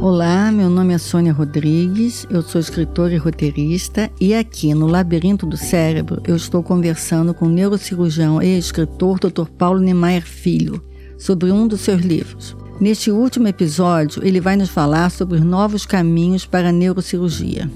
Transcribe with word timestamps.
Olá, 0.00 0.52
meu 0.52 0.70
nome 0.70 0.94
é 0.94 0.98
Sônia 0.98 1.32
Rodrigues, 1.32 2.26
eu 2.30 2.42
sou 2.42 2.60
escritora 2.60 3.14
e 3.14 3.16
roteirista 3.16 4.10
e 4.20 4.34
aqui 4.34 4.72
no 4.72 4.86
Labirinto 4.86 5.44
do 5.46 5.56
Cérebro 5.56 6.22
eu 6.24 6.36
estou 6.36 6.62
conversando 6.62 7.34
com 7.34 7.46
o 7.46 7.50
neurocirurgião 7.50 8.40
e 8.40 8.56
escritor 8.56 9.18
Dr. 9.18 9.46
Paulo 9.58 9.80
Niemeyer 9.80 10.24
Filho 10.24 10.80
sobre 11.18 11.50
um 11.50 11.66
dos 11.66 11.80
seus 11.80 12.02
livros. 12.02 12.56
Neste 12.80 13.10
último 13.10 13.48
episódio, 13.48 14.24
ele 14.24 14.40
vai 14.40 14.54
nos 14.56 14.68
falar 14.68 15.10
sobre 15.10 15.38
os 15.38 15.44
novos 15.44 15.84
caminhos 15.84 16.46
para 16.46 16.68
a 16.68 16.72
neurocirurgia. 16.72 17.70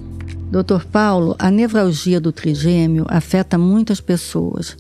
Dr. 0.50 0.84
Paulo, 0.90 1.34
a 1.38 1.50
nevralgia 1.50 2.20
do 2.20 2.32
trigêmeo 2.32 3.06
afeta 3.08 3.56
muitas 3.56 4.00
pessoas. 4.00 4.76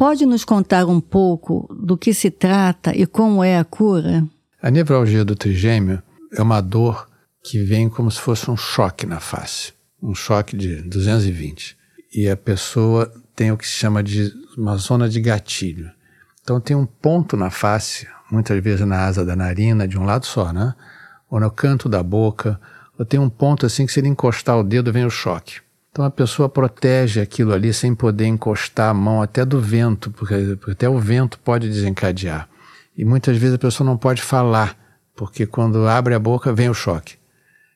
Pode 0.00 0.24
nos 0.24 0.46
contar 0.46 0.86
um 0.86 0.98
pouco 0.98 1.68
do 1.78 1.94
que 1.94 2.14
se 2.14 2.30
trata 2.30 2.96
e 2.96 3.04
como 3.06 3.44
é 3.44 3.58
a 3.58 3.64
cura? 3.66 4.26
A 4.62 4.70
nevralgia 4.70 5.26
do 5.26 5.36
trigêmeo 5.36 6.02
é 6.32 6.40
uma 6.40 6.62
dor 6.62 7.06
que 7.44 7.62
vem 7.62 7.86
como 7.86 8.10
se 8.10 8.18
fosse 8.18 8.50
um 8.50 8.56
choque 8.56 9.04
na 9.04 9.20
face, 9.20 9.74
um 10.02 10.14
choque 10.14 10.56
de 10.56 10.80
220. 10.88 11.76
E 12.14 12.30
a 12.30 12.34
pessoa 12.34 13.12
tem 13.36 13.52
o 13.52 13.58
que 13.58 13.66
se 13.66 13.74
chama 13.74 14.02
de 14.02 14.32
uma 14.56 14.78
zona 14.78 15.06
de 15.06 15.20
gatilho. 15.20 15.90
Então 16.42 16.58
tem 16.58 16.74
um 16.74 16.86
ponto 16.86 17.36
na 17.36 17.50
face, 17.50 18.08
muitas 18.32 18.58
vezes 18.64 18.86
na 18.86 19.04
asa 19.04 19.22
da 19.22 19.36
narina, 19.36 19.86
de 19.86 19.98
um 19.98 20.06
lado 20.06 20.24
só, 20.24 20.50
né? 20.50 20.74
Ou 21.28 21.38
no 21.38 21.50
canto 21.50 21.90
da 21.90 22.02
boca, 22.02 22.58
ou 22.98 23.04
tem 23.04 23.20
um 23.20 23.28
ponto 23.28 23.66
assim 23.66 23.84
que 23.84 23.92
se 23.92 24.00
ele 24.00 24.08
encostar 24.08 24.58
o 24.58 24.64
dedo 24.64 24.94
vem 24.94 25.04
o 25.04 25.10
choque. 25.10 25.60
Então 25.90 26.04
a 26.04 26.10
pessoa 26.10 26.48
protege 26.48 27.20
aquilo 27.20 27.52
ali 27.52 27.72
sem 27.72 27.94
poder 27.94 28.26
encostar 28.26 28.90
a 28.90 28.94
mão 28.94 29.20
até 29.20 29.44
do 29.44 29.60
vento, 29.60 30.10
porque, 30.10 30.34
até 30.70 30.88
o 30.88 30.98
vento 30.98 31.38
pode 31.38 31.68
desencadear. 31.68 32.48
E 32.96 33.04
muitas 33.04 33.36
vezes 33.36 33.56
a 33.56 33.58
pessoa 33.58 33.84
não 33.84 33.96
pode 33.96 34.22
falar 34.22 34.76
porque 35.16 35.46
quando 35.46 35.86
abre 35.86 36.14
a 36.14 36.18
boca 36.18 36.52
vem 36.52 36.70
o 36.70 36.74
choque. 36.74 37.16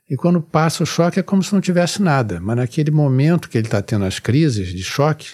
E 0.08 0.16
quando 0.16 0.40
passa 0.40 0.82
o 0.82 0.86
choque 0.86 1.18
é 1.18 1.22
como 1.22 1.42
se 1.42 1.52
não 1.52 1.60
tivesse 1.60 2.00
nada, 2.00 2.38
mas 2.40 2.56
naquele 2.56 2.90
momento 2.90 3.48
que 3.48 3.58
ele 3.58 3.66
está 3.66 3.82
tendo 3.82 4.04
as 4.04 4.18
crises 4.18 4.68
de 4.68 4.82
choque, 4.82 5.30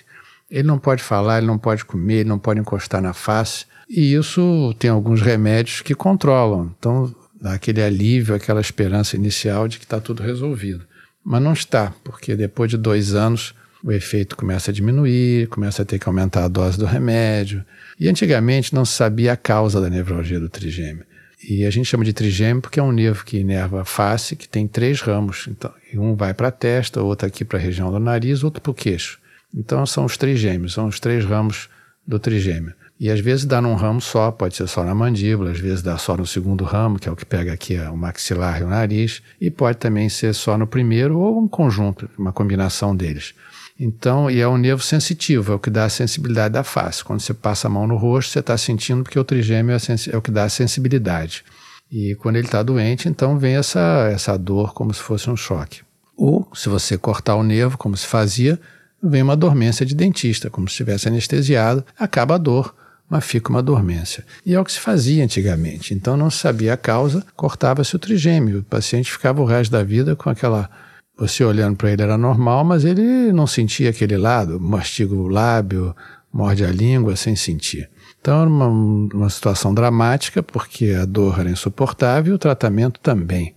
ele 0.51 0.67
não 0.67 0.79
pode 0.79 1.03
falar, 1.03 1.39
ele 1.39 1.47
não 1.47 1.59
pode 1.59 1.85
comer, 1.85 2.21
ele 2.21 2.29
não 2.29 2.39
pode 2.39 2.61
encostar 2.61 3.03
na 3.03 3.13
face. 3.13 3.67
E 3.89 4.15
isso 4.15 4.75
tem 4.79 4.91
alguns 4.91 5.21
remédios 5.21 5.83
que 5.83 5.95
controlam. 5.95 6.75
Então 6.79 7.15
dá 7.41 7.55
aquele 7.55 7.83
alívio, 7.83 8.35
aquela 8.35 8.61
esperança 8.61 9.17
inicial 9.17 9.69
de 9.69 9.79
que 9.79 9.85
está 9.85 10.01
tudo 10.01 10.23
resolvido. 10.23 10.85
Mas 11.25 11.43
não 11.43 11.53
está, 11.53 11.93
porque 12.03 12.35
depois 12.35 12.71
de 12.71 12.77
dois 12.77 13.15
anos 13.15 13.55
o 13.83 13.93
efeito 13.93 14.37
começa 14.37 14.71
a 14.71 14.75
diminuir, 14.75 15.49
começa 15.49 15.83
a 15.83 15.85
ter 15.85 15.99
que 15.99 16.09
aumentar 16.09 16.45
a 16.45 16.49
dose 16.49 16.79
do 16.79 16.85
remédio. 16.85 17.65
E 17.99 18.09
antigamente 18.09 18.75
não 18.75 18.85
se 18.85 18.93
sabia 18.93 19.33
a 19.33 19.37
causa 19.37 19.81
da 19.81 19.89
nevralgia 19.89 20.39
do 20.39 20.49
trigêmeo. 20.49 21.05
E 21.43 21.65
a 21.65 21.71
gente 21.71 21.87
chama 21.87 22.05
de 22.05 22.13
trigêmeo 22.13 22.61
porque 22.61 22.79
é 22.79 22.83
um 22.83 22.93
nervo 22.93 23.25
que 23.25 23.39
inerva 23.39 23.81
a 23.83 23.85
face, 23.85 24.37
que 24.37 24.47
tem 24.47 24.69
três 24.69 25.01
ramos. 25.01 25.47
Então, 25.49 25.73
um 25.95 26.15
vai 26.15 26.35
para 26.35 26.49
a 26.49 26.53
testa, 26.53 27.03
outro 27.03 27.27
aqui 27.27 27.45
para 27.45 27.59
a 27.59 27.63
região 27.63 27.91
do 27.91 27.99
nariz, 27.99 28.45
outro 28.45 28.61
para 28.61 28.71
o 28.71 28.75
queixo. 28.75 29.19
Então 29.55 29.85
são 29.87 30.05
os 30.05 30.17
trigêmeos, 30.17 30.75
são 30.75 30.87
os 30.87 31.01
três 31.01 31.25
ramos 31.25 31.69
do 32.07 32.19
trigêmeo. 32.19 32.75
E 33.01 33.11
às 33.11 33.19
vezes 33.19 33.47
dá 33.47 33.63
num 33.63 33.75
ramo 33.75 33.99
só, 33.99 34.31
pode 34.31 34.55
ser 34.55 34.69
só 34.69 34.85
na 34.85 34.95
mandíbula, 34.95 35.53
às 35.53 35.59
vezes 35.59 35.81
dá 35.81 35.97
só 35.97 36.19
no 36.19 36.27
segundo 36.27 36.65
ramo, 36.65 36.99
que 36.99 37.09
é 37.09 37.13
o 37.13 37.17
que 37.17 37.25
pega 37.25 37.51
aqui 37.51 37.79
o 37.79 37.97
maxilar 37.97 38.61
e 38.61 38.65
o 38.65 38.69
nariz, 38.69 39.23
e 39.41 39.51
pode 39.51 39.79
também 39.79 40.11
ser 40.11 40.35
só 40.35 40.59
no 40.59 40.67
primeiro 40.67 41.19
ou 41.19 41.41
um 41.41 41.49
conjunto, 41.49 42.11
uma 42.19 42.31
combinação 42.31 42.95
deles. 42.95 43.33
Então, 43.79 44.31
e 44.31 44.39
é 44.39 44.47
um 44.47 44.59
nervo 44.59 44.83
sensitivo, 44.83 45.53
é 45.53 45.55
o 45.55 45.59
que 45.59 45.71
dá 45.71 45.87
a 45.87 45.89
sensibilidade 45.89 46.53
da 46.53 46.63
face. 46.63 47.03
Quando 47.03 47.21
você 47.21 47.33
passa 47.33 47.69
a 47.69 47.71
mão 47.71 47.87
no 47.87 47.97
rosto, 47.97 48.33
você 48.33 48.41
está 48.41 48.59
sentindo 48.59 49.03
porque 49.03 49.19
o 49.19 49.25
trigêmeo 49.25 49.75
é, 49.75 49.79
é, 50.13 50.17
o 50.19 50.21
que 50.21 50.31
dá 50.31 50.45
a 50.45 50.51
sensibilidade. 50.51 51.43
E 51.91 52.15
quando 52.17 52.37
ele 52.37 52.47
está 52.47 52.63
doente, 52.63 53.09
então 53.09 53.39
vem 53.39 53.57
essa, 53.57 54.11
essa 54.13 54.37
dor 54.37 54.75
como 54.75 54.93
se 54.93 55.01
fosse 55.01 55.31
um 55.31 55.37
choque. 55.37 55.81
Ou, 56.15 56.47
se 56.53 56.69
você 56.69 56.99
cortar 56.99 57.37
o 57.37 57.43
nervo, 57.43 57.79
como 57.79 57.97
se 57.97 58.07
fazia, 58.07 58.61
vem 59.03 59.23
uma 59.23 59.35
dormência 59.35 59.87
de 59.87 59.95
dentista, 59.95 60.51
como 60.51 60.69
se 60.69 60.73
estivesse 60.73 61.09
anestesiado, 61.09 61.83
acaba 61.99 62.35
a 62.35 62.39
dor, 62.39 62.75
mas 63.11 63.25
fica 63.25 63.51
uma 63.51 63.63
dormência. 63.63 64.25
E 64.47 64.55
é 64.55 64.61
o 64.61 64.65
que 64.65 64.71
se 64.71 64.79
fazia 64.79 65.25
antigamente. 65.25 65.93
Então 65.93 66.17
não 66.17 66.31
se 66.31 66.39
sabia 66.39 66.75
a 66.75 66.77
causa, 66.77 67.27
cortava-se 67.35 67.97
o 67.97 67.99
trigêmeo. 67.99 68.61
O 68.61 68.63
paciente 68.65 69.11
ficava 69.11 69.43
o 69.43 69.45
resto 69.45 69.73
da 69.73 69.83
vida 69.83 70.15
com 70.15 70.31
aquela 70.31 70.71
você 71.19 71.45
olhando 71.45 71.77
para 71.77 71.91
ele 71.91 72.01
era 72.01 72.17
normal, 72.17 72.65
mas 72.65 72.83
ele 72.83 73.31
não 73.31 73.47
sentia 73.47 73.91
aquele 73.91 74.17
lado, 74.17 74.59
mastiga 74.59 75.15
o 75.15 75.29
lábio, 75.29 75.95
morde 76.33 76.65
a 76.65 76.71
língua 76.71 77.15
sem 77.15 77.37
sentir. 77.37 77.91
Então 78.19 78.41
era 78.41 78.49
uma, 78.49 78.69
uma 78.69 79.29
situação 79.29 79.75
dramática, 79.75 80.43
porque 80.43 80.93
a 80.93 81.05
dor 81.05 81.39
era 81.41 81.51
insuportável 81.51 82.33
e 82.33 82.37
o 82.37 82.39
tratamento 82.39 82.99
também. 83.01 83.55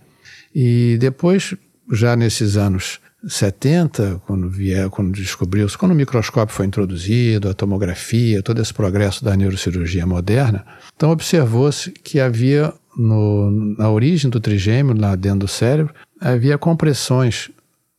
E 0.54 0.98
depois, 1.00 1.54
já 1.90 2.14
nesses 2.14 2.58
anos 2.58 3.00
70, 3.26 4.22
quando 4.26 4.48
vier, 4.48 4.88
quando 4.90 5.12
descobriu-se, 5.12 5.76
quando 5.78 5.92
o 5.92 5.96
microscópio 5.96 6.54
foi 6.54 6.66
introduzido, 6.66 7.48
a 7.48 7.54
tomografia, 7.54 8.42
todo 8.42 8.60
esse 8.60 8.72
progresso 8.72 9.24
da 9.24 9.36
neurocirurgia 9.36 10.06
moderna, 10.06 10.64
então 10.94 11.10
observou-se 11.10 11.90
que 11.90 12.20
havia 12.20 12.72
no, 12.96 13.76
na 13.78 13.90
origem 13.90 14.30
do 14.30 14.40
trigêmeo, 14.40 14.96
lá 14.98 15.16
dentro 15.16 15.40
do 15.40 15.48
cérebro, 15.48 15.94
havia 16.20 16.58
compressões 16.58 17.50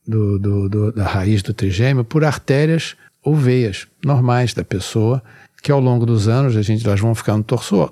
do, 0.06 0.38
do, 0.38 0.68
do, 0.68 0.92
da 0.92 1.04
raiz 1.04 1.42
do 1.42 1.52
trigêmeo 1.52 2.04
por 2.04 2.24
artérias 2.24 2.96
ou 3.22 3.34
veias 3.34 3.86
normais 4.04 4.54
da 4.54 4.64
pessoa, 4.64 5.22
que 5.62 5.72
ao 5.72 5.80
longo 5.80 6.06
dos 6.06 6.28
anos 6.28 6.56
a 6.56 6.62
gente, 6.62 6.86
elas 6.86 7.00
vão 7.00 7.12
ficando 7.14 7.42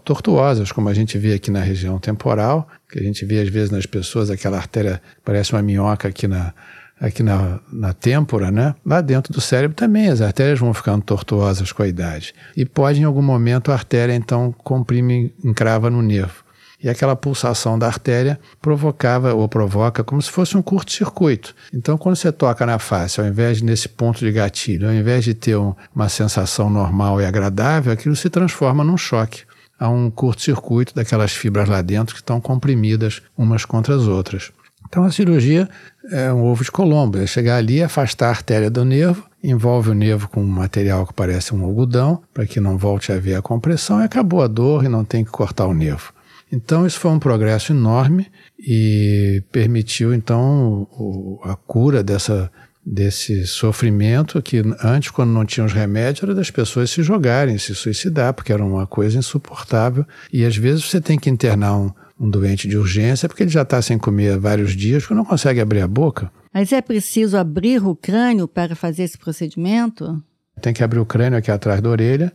tortuosas, 0.05 0.71
como 0.71 0.89
a 0.89 0.94
gente 0.94 1.19
vê 1.19 1.34
aqui 1.34 1.50
na 1.50 1.61
região 1.61 1.99
temporal, 1.99 2.69
que 2.89 3.00
a 3.00 3.03
gente 3.03 3.25
vê 3.25 3.41
às 3.41 3.49
vezes 3.49 3.71
nas 3.71 3.84
pessoas 3.84 4.31
aquela 4.31 4.56
artéria 4.56 5.03
parece 5.25 5.53
uma 5.53 5.62
minhoca 5.62 6.06
aqui 6.06 6.28
na, 6.28 6.55
aqui 7.00 7.22
na, 7.22 7.60
na 7.72 7.93
têmpora, 7.93 8.50
né? 8.50 8.75
Lá 8.84 9.00
dentro 9.00 9.32
do 9.32 9.41
cérebro 9.41 9.77
também 9.77 10.09
as 10.09 10.21
artérias 10.21 10.59
vão 10.59 10.72
ficando 10.72 11.03
tortuosas 11.03 11.72
com 11.72 11.82
a 11.82 11.88
idade. 11.88 12.34
E 12.56 12.65
pode 12.65 13.00
em 13.00 13.05
algum 13.05 13.22
momento 13.22 13.71
a 13.71 13.75
artéria 13.75 14.15
então 14.15 14.53
comprime, 14.53 15.34
encrava 15.44 15.91
no 15.91 16.03
nervo 16.03 16.44
e 16.84 16.88
aquela 16.91 17.16
pulsação 17.16 17.78
da 17.78 17.87
artéria 17.87 18.38
provocava 18.60 19.32
ou 19.32 19.49
provoca 19.49 20.05
como 20.05 20.21
se 20.21 20.31
fosse 20.31 20.55
um 20.55 20.60
curto-circuito. 20.60 21.55
Então, 21.72 21.97
quando 21.97 22.15
você 22.15 22.31
toca 22.31 22.66
na 22.66 22.78
face, 22.78 23.19
ao 23.19 23.26
invés 23.26 23.59
de 23.59 23.65
nesse 23.65 23.88
ponto 23.88 24.19
de 24.19 24.31
gatilho, 24.31 24.87
ao 24.87 24.93
invés 24.93 25.25
de 25.25 25.32
ter 25.32 25.56
um, 25.56 25.75
uma 25.94 26.11
sensação 26.11 26.69
normal 26.69 27.22
e 27.22 27.25
agradável, 27.25 27.91
aquilo 27.91 28.15
se 28.15 28.28
transforma 28.28 28.84
num 28.84 28.99
choque. 28.99 29.44
Há 29.81 29.88
um 29.88 30.11
curto-circuito 30.11 30.94
daquelas 30.94 31.32
fibras 31.32 31.71
lá 31.71 31.81
dentro 31.81 32.15
que 32.15 32.21
estão 32.21 32.38
comprimidas 32.38 33.22
umas 33.34 33.65
contra 33.65 33.97
as 33.97 34.03
outras. 34.03 34.53
Então, 34.87 35.05
a 35.05 35.11
cirurgia 35.11 35.69
é 36.11 36.33
um 36.33 36.45
ovo 36.45 36.62
de 36.62 36.71
Colombo, 36.71 37.19
é 37.19 37.27
chegar 37.27 37.56
ali, 37.56 37.83
afastar 37.83 38.27
a 38.27 38.31
artéria 38.31 38.71
do 38.71 38.84
nervo, 38.84 39.25
envolve 39.43 39.91
o 39.91 39.95
nervo 39.95 40.28
com 40.28 40.41
um 40.41 40.47
material 40.47 41.06
que 41.06 41.12
parece 41.12 41.55
um 41.55 41.65
algodão, 41.65 42.22
para 42.33 42.47
que 42.47 42.61
não 42.61 42.78
volte 42.78 43.11
a 43.11 43.17
haver 43.17 43.34
a 43.34 43.43
compressão, 43.43 44.00
e 44.00 44.05
acabou 44.05 44.43
a 44.43 44.47
dor 44.47 44.84
e 44.84 44.89
não 44.89 45.05
tem 45.05 45.25
que 45.25 45.31
cortar 45.31 45.67
o 45.67 45.75
nervo. 45.75 46.12
Então, 46.53 46.87
isso 46.87 47.00
foi 47.00 47.11
um 47.11 47.19
progresso 47.19 47.73
enorme 47.73 48.28
e 48.59 49.43
permitiu, 49.50 50.15
então, 50.15 50.87
o, 50.93 51.41
a 51.43 51.56
cura 51.56 52.03
dessa, 52.03 52.50
desse 52.84 53.47
sofrimento 53.47 54.41
que 54.41 54.62
antes, 54.83 55.11
quando 55.11 55.31
não 55.31 55.44
tinha 55.44 55.67
os 55.67 55.73
remédios, 55.73 56.23
era 56.23 56.34
das 56.34 56.50
pessoas 56.50 56.91
se 56.91 57.03
jogarem, 57.03 57.59
se 57.59 57.75
suicidar, 57.75 58.33
porque 58.34 58.53
era 58.53 58.65
uma 58.65 58.87
coisa 58.87 59.19
insuportável. 59.19 60.06
E 60.33 60.44
às 60.44 60.56
vezes 60.56 60.84
você 60.84 61.00
tem 61.00 61.19
que 61.19 61.28
internar 61.28 61.77
um, 61.77 61.91
um 62.19 62.29
doente 62.31 62.69
de 62.69 62.77
urgência 62.77 63.29
porque 63.29 63.43
ele 63.43 63.51
já 63.51 63.63
está 63.63 63.81
sem 63.83 63.99
comer 63.99 64.35
há 64.35 64.39
vários 64.39 64.73
dias, 64.77 65.03
porque 65.03 65.15
não 65.15 65.25
consegue 65.25 65.61
abrir 65.61 65.81
a 65.81 65.89
boca. 65.89 66.31
Mas 66.53 66.73
é 66.73 66.81
preciso 66.81 67.37
abrir 67.37 67.85
o 67.85 67.97
crânio 67.97 68.47
para 68.47 68.77
fazer 68.77 69.03
esse 69.03 69.19
procedimento? 69.19 70.23
Tem 70.61 70.73
que 70.73 70.85
abrir 70.85 71.01
o 71.01 71.07
crânio 71.07 71.39
aqui 71.39 71.51
atrás 71.51 71.81
da 71.81 71.89
orelha, 71.89 72.33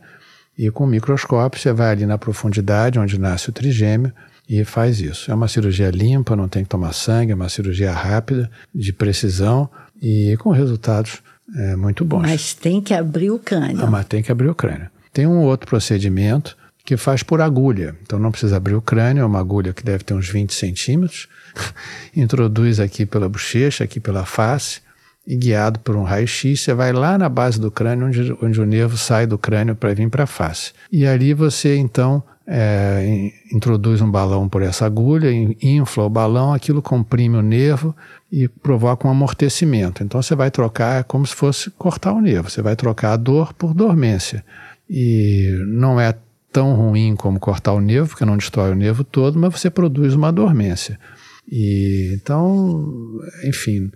e 0.56 0.70
com 0.70 0.84
o 0.84 0.86
microscópio 0.86 1.58
você 1.58 1.72
vai 1.72 1.90
ali 1.90 2.04
na 2.04 2.18
profundidade 2.18 2.98
onde 2.98 3.18
nasce 3.18 3.48
o 3.48 3.52
trigêmeo 3.52 4.12
e 4.46 4.62
faz 4.64 5.00
isso. 5.00 5.30
É 5.30 5.34
uma 5.34 5.48
cirurgia 5.48 5.90
limpa, 5.90 6.36
não 6.36 6.48
tem 6.48 6.62
que 6.62 6.68
tomar 6.68 6.92
sangue, 6.92 7.32
é 7.32 7.34
uma 7.34 7.48
cirurgia 7.48 7.92
rápida, 7.92 8.50
de 8.74 8.92
precisão 8.92 9.70
e 10.02 10.36
com 10.38 10.50
resultados 10.50 11.22
é, 11.56 11.76
muito 11.76 12.04
bons. 12.04 12.22
Mas 12.22 12.52
tem 12.52 12.80
que 12.80 12.92
abrir 12.92 13.30
o 13.30 13.38
crânio. 13.38 13.82
Ah, 13.82 13.86
mas 13.86 14.04
tem 14.06 14.22
que 14.22 14.30
abrir 14.30 14.48
o 14.48 14.54
crânio. 14.54 14.90
Tem 15.12 15.26
um 15.26 15.40
outro 15.40 15.66
procedimento 15.66 16.56
que 16.84 16.96
faz 16.96 17.22
por 17.22 17.40
agulha. 17.40 17.96
Então 18.02 18.18
não 18.18 18.30
precisa 18.30 18.56
abrir 18.56 18.74
o 18.74 18.82
crânio, 18.82 19.22
é 19.22 19.26
uma 19.26 19.38
agulha 19.38 19.72
que 19.72 19.82
deve 19.82 20.04
ter 20.04 20.14
uns 20.14 20.28
20 20.28 20.52
centímetros. 20.54 21.28
Introduz 22.16 22.80
aqui 22.80 23.06
pela 23.06 23.28
bochecha, 23.28 23.84
aqui 23.84 24.00
pela 24.00 24.24
face, 24.24 24.80
e 25.26 25.36
guiado 25.36 25.78
por 25.80 25.94
um 25.94 26.02
raio-x, 26.02 26.60
você 26.60 26.74
vai 26.74 26.92
lá 26.92 27.16
na 27.16 27.28
base 27.28 27.60
do 27.60 27.70
crânio, 27.70 28.06
onde, 28.06 28.36
onde 28.42 28.60
o 28.60 28.66
nervo 28.66 28.96
sai 28.96 29.26
do 29.26 29.38
crânio 29.38 29.76
para 29.76 29.94
vir 29.94 30.08
para 30.08 30.24
a 30.24 30.26
face. 30.26 30.72
E 30.90 31.06
ali 31.06 31.34
você, 31.34 31.76
então, 31.76 32.22
é, 32.52 33.30
introduz 33.52 34.00
um 34.00 34.10
balão 34.10 34.48
por 34.48 34.60
essa 34.60 34.84
agulha, 34.84 35.30
infla 35.62 36.04
o 36.04 36.10
balão, 36.10 36.52
aquilo 36.52 36.82
comprime 36.82 37.36
o 37.36 37.42
nervo 37.42 37.94
e 38.32 38.48
provoca 38.48 39.06
um 39.06 39.10
amortecimento. 39.10 40.02
Então 40.02 40.20
você 40.20 40.34
vai 40.34 40.50
trocar, 40.50 41.00
é 41.00 41.02
como 41.04 41.24
se 41.24 41.34
fosse 41.34 41.70
cortar 41.70 42.12
o 42.12 42.20
nervo, 42.20 42.50
você 42.50 42.60
vai 42.60 42.74
trocar 42.74 43.12
a 43.12 43.16
dor 43.16 43.52
por 43.52 43.72
dormência. 43.72 44.44
E 44.88 45.62
não 45.68 46.00
é 46.00 46.12
tão 46.52 46.74
ruim 46.74 47.14
como 47.16 47.38
cortar 47.38 47.72
o 47.72 47.80
nervo, 47.80 48.08
porque 48.10 48.24
não 48.24 48.36
destrói 48.36 48.72
o 48.72 48.74
nervo 48.74 49.04
todo, 49.04 49.38
mas 49.38 49.52
você 49.52 49.70
produz 49.70 50.14
uma 50.14 50.32
dormência. 50.32 50.98
E 51.50 52.12
então, 52.14 53.20
enfim, 53.44 53.90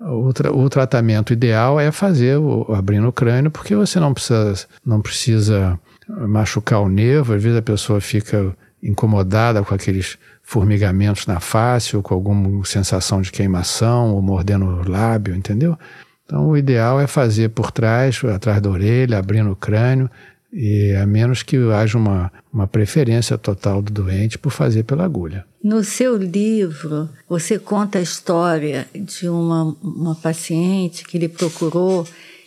o, 0.00 0.32
tra 0.32 0.52
o 0.52 0.68
tratamento 0.68 1.32
ideal 1.32 1.78
é 1.78 1.90
fazer 1.90 2.38
o, 2.38 2.72
abrindo 2.72 3.08
o 3.08 3.12
crânio, 3.12 3.50
porque 3.50 3.74
você 3.74 3.98
não 3.98 4.12
precisa, 4.12 4.66
não 4.84 5.00
precisa 5.00 5.78
machucar 6.08 6.80
o 6.80 6.88
nervo, 6.88 7.34
às 7.34 7.42
vezes 7.42 7.58
a 7.58 7.62
pessoa 7.62 8.00
fica 8.00 8.54
incomodada 8.82 9.62
com 9.62 9.74
aqueles 9.74 10.18
formigamentos 10.42 11.26
na 11.26 11.40
face 11.40 11.96
ou 11.96 12.02
com 12.02 12.14
alguma 12.14 12.64
sensação 12.66 13.22
de 13.22 13.32
queimação 13.32 14.14
ou 14.14 14.20
mordendo 14.20 14.66
o 14.66 14.88
lábio, 14.88 15.34
entendeu? 15.34 15.78
Então 16.26 16.48
o 16.48 16.56
ideal 16.56 17.00
é 17.00 17.06
fazer 17.06 17.50
por 17.50 17.70
trás, 17.70 18.22
atrás 18.24 18.60
da 18.60 18.68
orelha, 18.68 19.18
abrindo 19.18 19.50
o 19.50 19.56
crânio, 19.56 20.10
e 20.54 20.94
a 20.94 21.04
menos 21.04 21.42
que 21.42 21.56
haja 21.72 21.98
uma, 21.98 22.32
uma 22.52 22.66
preferência 22.66 23.36
total 23.36 23.82
do 23.82 23.92
doente 23.92 24.38
por 24.38 24.50
fazer 24.50 24.84
pela 24.84 25.04
agulha. 25.04 25.44
No 25.62 25.82
seu 25.82 26.16
livro, 26.16 27.08
você 27.28 27.58
conta 27.58 27.98
a 27.98 28.02
história 28.02 28.86
de 28.94 29.28
uma, 29.28 29.76
uma 29.82 30.14
paciente 30.14 31.04
que 31.04 31.18
lhe 31.18 31.28
procurou 31.28 32.06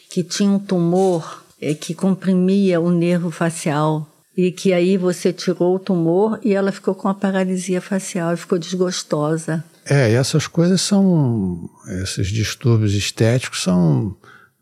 que 0.10 0.24
tinha 0.24 0.50
um 0.50 0.60
tumor 0.60 1.44
é, 1.62 1.74
que 1.74 1.94
comprimia 1.94 2.80
o 2.80 2.90
nervo 2.90 3.30
facial 3.30 4.08
e 4.36 4.52
que 4.52 4.72
aí 4.72 4.98
você 4.98 5.34
tirou 5.34 5.76
o 5.76 5.80
tumor 5.80 6.40
e 6.44 6.54
ela 6.54 6.72
ficou 6.72 6.96
com 6.96 7.10
a 7.10 7.14
paralisia 7.14 7.82
facial 7.82 8.34
e 8.34 8.38
ficou 8.38 8.58
desgostosa. 8.58 9.64
É, 9.84 10.12
essas 10.14 10.48
coisas 10.48 10.80
são, 10.82 11.70
esses 12.04 12.28
distúrbios 12.28 12.94
estéticos 12.94 13.64
são 13.64 14.16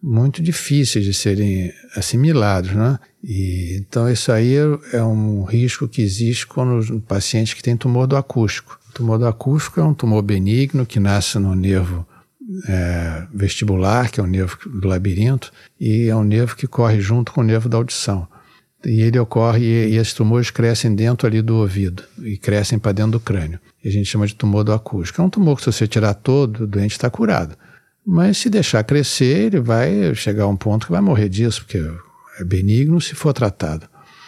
muito 0.05 0.39
difíceis 0.39 1.03
de 1.03 1.15
serem 1.15 1.73
assimilados, 1.95 2.71
né? 2.71 2.99
E, 3.23 3.75
então 3.79 4.07
isso 4.07 4.31
aí 4.31 4.55
é, 4.55 4.97
é 4.97 5.03
um 5.03 5.43
risco 5.43 5.87
que 5.87 5.99
existe 5.99 6.45
quando 6.45 6.79
o 6.93 7.01
paciente 7.01 7.55
que 7.55 7.63
tem 7.63 7.75
tumor 7.75 8.05
do 8.05 8.15
acústico. 8.15 8.79
O 8.91 8.93
tumor 8.93 9.17
do 9.17 9.25
acústico 9.25 9.79
é 9.79 9.83
um 9.83 9.95
tumor 9.95 10.21
benigno 10.21 10.85
que 10.85 10.99
nasce 10.99 11.39
no 11.39 11.55
nervo 11.55 12.05
é, 12.67 13.25
vestibular, 13.33 14.11
que 14.11 14.19
é 14.19 14.23
o 14.23 14.27
nervo 14.27 14.57
do 14.69 14.87
labirinto, 14.87 15.51
e 15.79 16.07
é 16.07 16.15
um 16.15 16.23
nervo 16.23 16.55
que 16.55 16.67
corre 16.67 17.01
junto 17.01 17.31
com 17.31 17.41
o 17.41 17.43
nervo 17.43 17.67
da 17.67 17.77
audição. 17.77 18.27
E 18.85 19.01
ele 19.01 19.17
ocorre, 19.17 19.63
e, 19.63 19.93
e 19.93 19.97
esses 19.97 20.13
tumores 20.13 20.51
crescem 20.51 20.93
dentro 20.93 21.25
ali 21.25 21.41
do 21.41 21.55
ouvido, 21.55 22.03
e 22.21 22.37
crescem 22.37 22.77
para 22.77 22.91
dentro 22.91 23.13
do 23.13 23.19
crânio. 23.19 23.59
E 23.83 23.89
a 23.89 23.91
gente 23.91 24.05
chama 24.05 24.27
de 24.27 24.35
tumor 24.35 24.63
do 24.63 24.71
acústico. 24.71 25.19
É 25.19 25.25
um 25.25 25.29
tumor 25.31 25.55
que 25.55 25.63
se 25.63 25.71
você 25.71 25.87
tirar 25.87 26.13
todo, 26.13 26.65
o 26.65 26.67
doente 26.67 26.91
está 26.91 27.09
curado. 27.09 27.57
Mas 28.05 28.37
se 28.37 28.49
deixar 28.49 28.83
crescer, 28.83 29.47
ele 29.47 29.59
vai 29.59 30.13
chegar 30.13 30.43
a 30.43 30.47
um 30.47 30.55
ponto 30.55 30.85
que 30.85 30.91
vai 30.91 31.01
morrer 31.01 31.27
disso, 31.27 31.61
porque 31.61 31.81
é 32.39 32.43
benigno 32.43 33.01
se 33.01 33.15
for 33.15 33.33
tratado. 33.33 33.87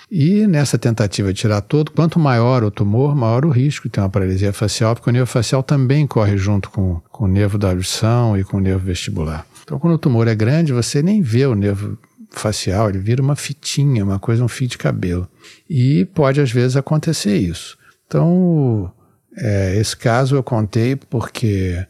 E 0.09 0.47
nessa 0.47 0.77
tentativa 0.77 1.33
de 1.33 1.39
tirar 1.39 1.61
todo, 1.61 1.91
quanto 1.91 2.17
maior 2.17 2.63
o 2.63 2.71
tumor, 2.71 3.13
maior 3.13 3.45
o 3.45 3.49
risco 3.49 3.87
de 3.87 3.91
ter 3.91 3.99
uma 3.99 4.09
paralisia 4.09 4.53
facial, 4.53 4.95
porque 4.95 5.09
o 5.09 5.13
nervo 5.13 5.29
facial 5.29 5.61
também 5.61 6.07
corre 6.07 6.37
junto 6.37 6.69
com, 6.69 7.01
com 7.11 7.25
o 7.25 7.27
nervo 7.27 7.57
da 7.57 7.69
audição 7.69 8.37
e 8.37 8.43
com 8.43 8.57
o 8.57 8.61
nervo 8.61 8.85
vestibular. 8.85 9.45
Então, 9.63 9.77
quando 9.77 9.95
o 9.95 9.97
tumor 9.97 10.29
é 10.29 10.33
grande, 10.33 10.71
você 10.71 11.03
nem 11.03 11.21
vê 11.21 11.45
o 11.45 11.55
nervo 11.55 11.97
facial, 12.29 12.89
ele 12.89 12.99
vira 12.99 13.21
uma 13.21 13.35
fitinha, 13.35 14.03
uma 14.03 14.17
coisa, 14.17 14.43
um 14.43 14.47
fio 14.47 14.67
de 14.67 14.77
cabelo. 14.77 15.27
E 15.69 16.05
pode, 16.05 16.39
às 16.39 16.51
vezes, 16.51 16.77
acontecer 16.77 17.35
isso. 17.35 17.77
Então, 18.07 18.89
é, 19.35 19.75
esse 19.77 19.95
caso 19.95 20.37
eu 20.37 20.43
contei 20.43 20.95
porque 20.95 21.85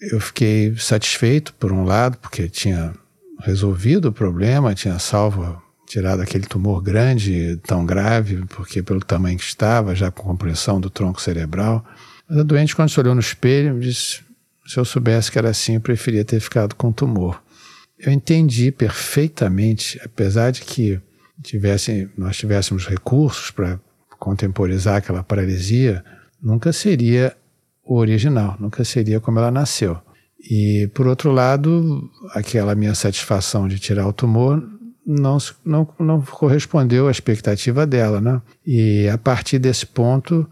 eu 0.00 0.20
fiquei 0.20 0.74
satisfeito, 0.76 1.52
por 1.54 1.72
um 1.72 1.84
lado, 1.84 2.16
porque 2.18 2.48
tinha 2.48 2.94
resolvido 3.40 4.08
o 4.08 4.12
problema, 4.12 4.74
tinha 4.74 4.98
salvo, 4.98 5.60
tirado 5.86 6.22
aquele 6.22 6.46
tumor 6.46 6.82
grande, 6.82 7.58
tão 7.66 7.84
grave, 7.84 8.44
porque 8.48 8.82
pelo 8.82 9.00
tamanho 9.00 9.38
que 9.38 9.44
estava, 9.44 9.94
já 9.94 10.10
com 10.10 10.22
compressão 10.22 10.80
do 10.80 10.88
tronco 10.88 11.20
cerebral. 11.20 11.84
Mas 12.28 12.38
a 12.38 12.42
doente, 12.42 12.76
quando 12.76 12.90
se 12.90 13.00
olhou 13.00 13.14
no 13.14 13.20
espelho, 13.20 13.74
me 13.74 13.80
disse: 13.80 14.20
se 14.66 14.78
eu 14.78 14.84
soubesse 14.84 15.32
que 15.32 15.38
era 15.38 15.50
assim, 15.50 15.74
eu 15.74 15.80
preferia 15.80 16.24
ter 16.24 16.40
ficado 16.40 16.74
com 16.74 16.92
tumor. 16.92 17.42
Eu 17.98 18.12
entendi 18.12 18.70
perfeitamente, 18.70 20.00
apesar 20.04 20.52
de 20.52 20.62
que 20.62 21.00
tivesse, 21.42 22.08
nós 22.16 22.36
tivéssemos 22.36 22.86
recursos 22.86 23.50
para 23.50 23.80
contemporizar 24.18 24.96
aquela 24.96 25.22
paralisia, 25.22 26.04
nunca 26.40 26.72
seria 26.72 27.36
original, 27.96 28.56
nunca 28.58 28.84
seria 28.84 29.20
como 29.20 29.38
ela 29.38 29.50
nasceu. 29.50 29.98
E, 30.40 30.88
por 30.94 31.06
outro 31.06 31.30
lado, 31.30 32.08
aquela 32.34 32.74
minha 32.74 32.94
satisfação 32.94 33.68
de 33.68 33.78
tirar 33.78 34.06
o 34.06 34.12
tumor 34.12 34.62
não, 35.06 35.38
não, 35.64 35.88
não 35.98 36.22
correspondeu 36.22 37.08
à 37.08 37.10
expectativa 37.10 37.86
dela, 37.86 38.20
né? 38.20 38.40
E 38.66 39.08
a 39.08 39.18
partir 39.18 39.58
desse 39.58 39.84
ponto, 39.86 40.48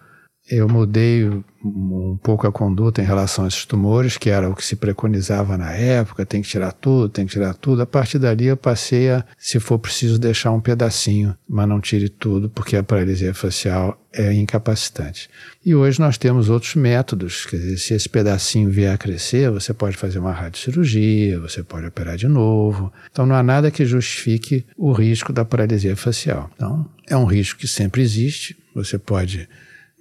eu 0.50 0.68
mudei 0.68 1.28
um 1.62 2.16
pouco 2.22 2.46
a 2.46 2.52
conduta 2.52 3.02
em 3.02 3.04
relação 3.04 3.44
a 3.44 3.48
esses 3.48 3.64
tumores, 3.64 4.16
que 4.16 4.30
era 4.30 4.48
o 4.48 4.54
que 4.54 4.64
se 4.64 4.76
preconizava 4.76 5.58
na 5.58 5.72
época, 5.72 6.24
tem 6.24 6.40
que 6.40 6.48
tirar 6.48 6.72
tudo, 6.72 7.08
tem 7.08 7.26
que 7.26 7.32
tirar 7.32 7.54
tudo. 7.54 7.82
A 7.82 7.86
partir 7.86 8.18
dali 8.18 8.46
eu 8.46 8.56
passei 8.56 9.10
a, 9.10 9.24
se 9.36 9.58
for 9.58 9.78
preciso, 9.78 10.18
deixar 10.18 10.52
um 10.52 10.60
pedacinho, 10.60 11.36
mas 11.48 11.68
não 11.68 11.80
tire 11.80 12.08
tudo, 12.08 12.48
porque 12.48 12.76
a 12.76 12.82
paralisia 12.82 13.34
facial 13.34 14.00
é 14.12 14.32
incapacitante. 14.32 15.28
E 15.64 15.74
hoje 15.74 16.00
nós 16.00 16.16
temos 16.16 16.48
outros 16.48 16.74
métodos, 16.76 17.44
quer 17.44 17.56
dizer, 17.56 17.76
se 17.76 17.94
esse 17.94 18.08
pedacinho 18.08 18.70
vier 18.70 18.94
a 18.94 18.98
crescer, 18.98 19.50
você 19.50 19.74
pode 19.74 19.96
fazer 19.96 20.18
uma 20.18 20.32
radiocirurgia, 20.32 21.38
você 21.40 21.62
pode 21.62 21.86
operar 21.86 22.16
de 22.16 22.28
novo. 22.28 22.92
Então 23.10 23.26
não 23.26 23.34
há 23.34 23.42
nada 23.42 23.70
que 23.70 23.84
justifique 23.84 24.64
o 24.76 24.92
risco 24.92 25.32
da 25.32 25.44
paralisia 25.44 25.96
facial. 25.96 26.50
Então 26.54 26.88
é 27.06 27.16
um 27.16 27.26
risco 27.26 27.58
que 27.58 27.68
sempre 27.68 28.00
existe, 28.00 28.56
você 28.74 28.98
pode 28.98 29.48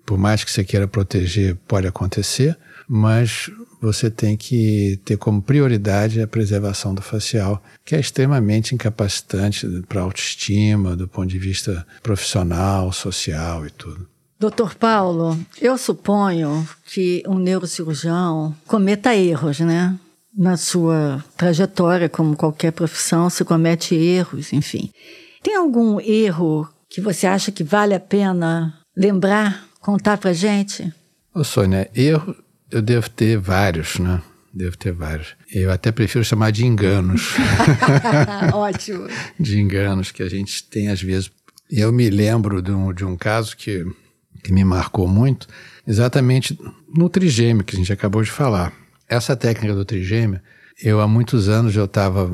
por 0.07 0.18
mais 0.18 0.42
que 0.42 0.50
você 0.50 0.63
queira 0.63 0.88
proteger, 0.88 1.57
pode 1.68 1.86
acontecer, 1.86 2.57
mas 2.88 3.51
você 3.81 4.09
tem 4.09 4.38
que 4.38 4.98
ter 5.04 5.18
como 5.18 5.42
prioridade 5.42 6.21
a 6.21 6.27
preservação 6.27 6.95
do 6.95 7.01
facial, 7.01 7.62
que 7.83 7.94
é 7.94 8.00
extremamente 8.00 8.74
incapacitante 8.74 9.68
para 9.86 10.00
a 10.00 10.04
autoestima, 10.06 10.95
do 10.95 11.09
ponto 11.09 11.27
de 11.27 11.38
vista 11.38 11.86
profissional, 12.01 12.94
social 12.94 13.68
e 13.68 13.69
tudo. 13.69 14.07
Doutor 14.39 14.75
Paulo, 14.75 15.38
eu 15.62 15.77
suponho 15.77 16.65
que 16.86 17.21
um 17.27 17.38
neurocirurgião 17.38 18.56
cometa 18.65 19.13
erros, 19.13 19.59
né? 19.59 20.00
Na 20.33 20.56
sua 20.56 21.21
trajetória, 21.36 22.07
como 22.07 22.38
qualquer 22.38 22.71
profissão, 22.71 23.30
se 23.30 23.44
comete 23.44 23.94
erros, 23.94 24.54
enfim. 24.54 24.89
Tem 25.44 25.56
algum 25.56 26.00
erro 26.00 26.65
que 26.89 27.01
você 27.01 27.27
acha 27.27 27.51
que 27.51 27.64
vale 27.64 27.94
a 27.94 27.99
pena 27.99 28.73
lembrar 28.95 29.67
contar 29.80 30.18
pra 30.18 30.34
gente? 30.34 30.94
Ô 31.34 31.44
Sônia, 31.44 31.90
erro 31.96 32.36
eu 32.69 32.81
devo 32.81 33.10
ter 33.10 33.38
vários, 33.38 33.98
né? 33.98 34.22
Devo 34.54 34.78
ter 34.78 34.92
vários. 34.92 35.36
Eu 35.54 35.72
até 35.72 35.92
prefiro 35.92 36.24
chamar 36.24 36.52
de 36.52 36.66
enganos. 36.66 37.36
Ótimo. 38.54 39.07
de 39.40 39.60
enganos 39.60 40.12
que 40.12 40.24
a 40.24 40.30
gente 40.30 40.64
tem 40.64 40.90
às 40.90 41.02
vezes. 41.02 41.31
Eu 41.69 41.92
me 41.92 42.10
lembro 42.10 42.62
de 42.62 42.72
um, 42.72 42.94
de 42.94 43.06
um 43.06 43.16
caso 43.16 43.56
que, 43.56 43.86
que 44.44 44.52
me 44.52 44.64
marcou 44.64 45.07
muito, 45.07 45.48
exatamente 45.86 46.57
no 46.94 47.10
trigêmeo 47.10 47.64
que 47.64 47.76
a 47.76 47.80
gente 47.80 47.92
acabou 47.94 48.24
de 48.24 48.31
falar. 48.31 48.74
Essa 49.07 49.36
técnica 49.36 49.76
do 49.76 49.86
trigêmeo, 49.86 50.42
eu 50.81 51.00
há 51.00 51.07
muitos 51.07 51.50
anos 51.50 51.76
eu 51.76 51.86
estava 51.86 52.28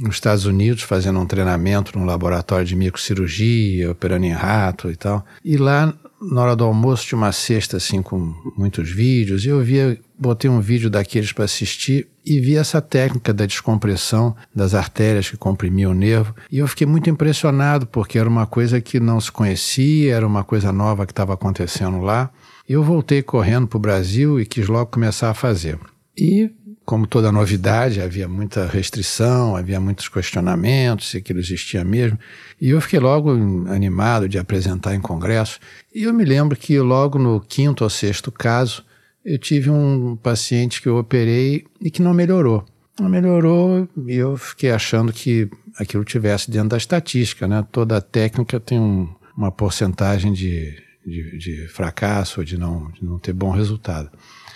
nos 0.00 0.16
Estados 0.16 0.46
Unidos 0.46 0.82
fazendo 0.82 1.18
um 1.18 1.26
treinamento 1.26 1.98
num 1.98 2.04
laboratório 2.04 2.66
de 2.66 2.76
microcirurgia, 2.76 3.90
operando 3.90 4.26
em 4.26 4.32
rato 4.32 4.90
e 4.90 4.96
tal. 4.96 5.24
E 5.44 5.56
lá 5.56 5.94
na 6.30 6.42
hora 6.42 6.56
do 6.56 6.64
almoço 6.64 7.06
tinha 7.06 7.18
uma 7.18 7.32
cesta 7.32 7.76
assim 7.76 8.00
com 8.00 8.34
muitos 8.56 8.90
vídeos 8.90 9.44
e 9.44 9.48
eu 9.48 9.60
via, 9.60 9.98
botei 10.18 10.48
um 10.48 10.60
vídeo 10.60 10.88
daqueles 10.88 11.32
para 11.32 11.44
assistir 11.44 12.08
e 12.24 12.38
vi 12.38 12.56
essa 12.56 12.80
técnica 12.80 13.32
da 13.32 13.44
descompressão 13.44 14.36
das 14.54 14.74
artérias 14.74 15.28
que 15.28 15.36
comprimiam 15.36 15.90
o 15.90 15.94
nervo 15.94 16.34
e 16.50 16.58
eu 16.58 16.68
fiquei 16.68 16.86
muito 16.86 17.10
impressionado 17.10 17.86
porque 17.86 18.18
era 18.18 18.28
uma 18.28 18.46
coisa 18.46 18.80
que 18.80 19.00
não 19.00 19.20
se 19.20 19.32
conhecia, 19.32 20.14
era 20.14 20.26
uma 20.26 20.44
coisa 20.44 20.72
nova 20.72 21.06
que 21.06 21.12
estava 21.12 21.34
acontecendo 21.34 22.00
lá. 22.00 22.30
Eu 22.68 22.82
voltei 22.82 23.22
correndo 23.22 23.66
para 23.66 23.76
o 23.76 23.80
Brasil 23.80 24.40
e 24.40 24.46
quis 24.46 24.68
logo 24.68 24.86
começar 24.90 25.30
a 25.30 25.34
fazer. 25.34 25.78
E 26.16 26.50
como 26.84 27.06
toda 27.06 27.30
novidade, 27.30 28.00
havia 28.00 28.28
muita 28.28 28.66
restrição, 28.66 29.56
havia 29.56 29.80
muitos 29.80 30.08
questionamentos 30.08 31.10
se 31.10 31.18
aquilo 31.18 31.38
existia 31.38 31.84
mesmo. 31.84 32.18
E 32.60 32.70
eu 32.70 32.80
fiquei 32.80 32.98
logo 32.98 33.30
animado 33.68 34.28
de 34.28 34.38
apresentar 34.38 34.94
em 34.94 35.00
congresso. 35.00 35.58
E 35.94 36.04
eu 36.04 36.12
me 36.12 36.24
lembro 36.24 36.56
que 36.56 36.78
logo 36.78 37.18
no 37.18 37.40
quinto 37.40 37.84
ou 37.84 37.90
sexto 37.90 38.30
caso, 38.32 38.84
eu 39.24 39.38
tive 39.38 39.70
um 39.70 40.16
paciente 40.16 40.82
que 40.82 40.88
eu 40.88 40.96
operei 40.96 41.64
e 41.80 41.90
que 41.90 42.02
não 42.02 42.12
melhorou. 42.12 42.64
Não 43.00 43.08
melhorou 43.08 43.88
e 44.06 44.14
eu 44.14 44.36
fiquei 44.36 44.70
achando 44.70 45.12
que 45.12 45.48
aquilo 45.78 46.04
tivesse 46.04 46.50
dentro 46.50 46.70
da 46.70 46.76
estatística, 46.76 47.46
né? 47.46 47.64
Toda 47.72 48.00
técnica 48.00 48.60
tem 48.60 48.78
um, 48.78 49.08
uma 49.36 49.50
porcentagem 49.50 50.32
de, 50.32 50.76
de, 51.06 51.38
de 51.38 51.68
fracasso, 51.68 52.44
de 52.44 52.58
não, 52.58 52.90
de 52.90 53.04
não 53.04 53.18
ter 53.18 53.32
bom 53.32 53.50
resultado. 53.50 54.10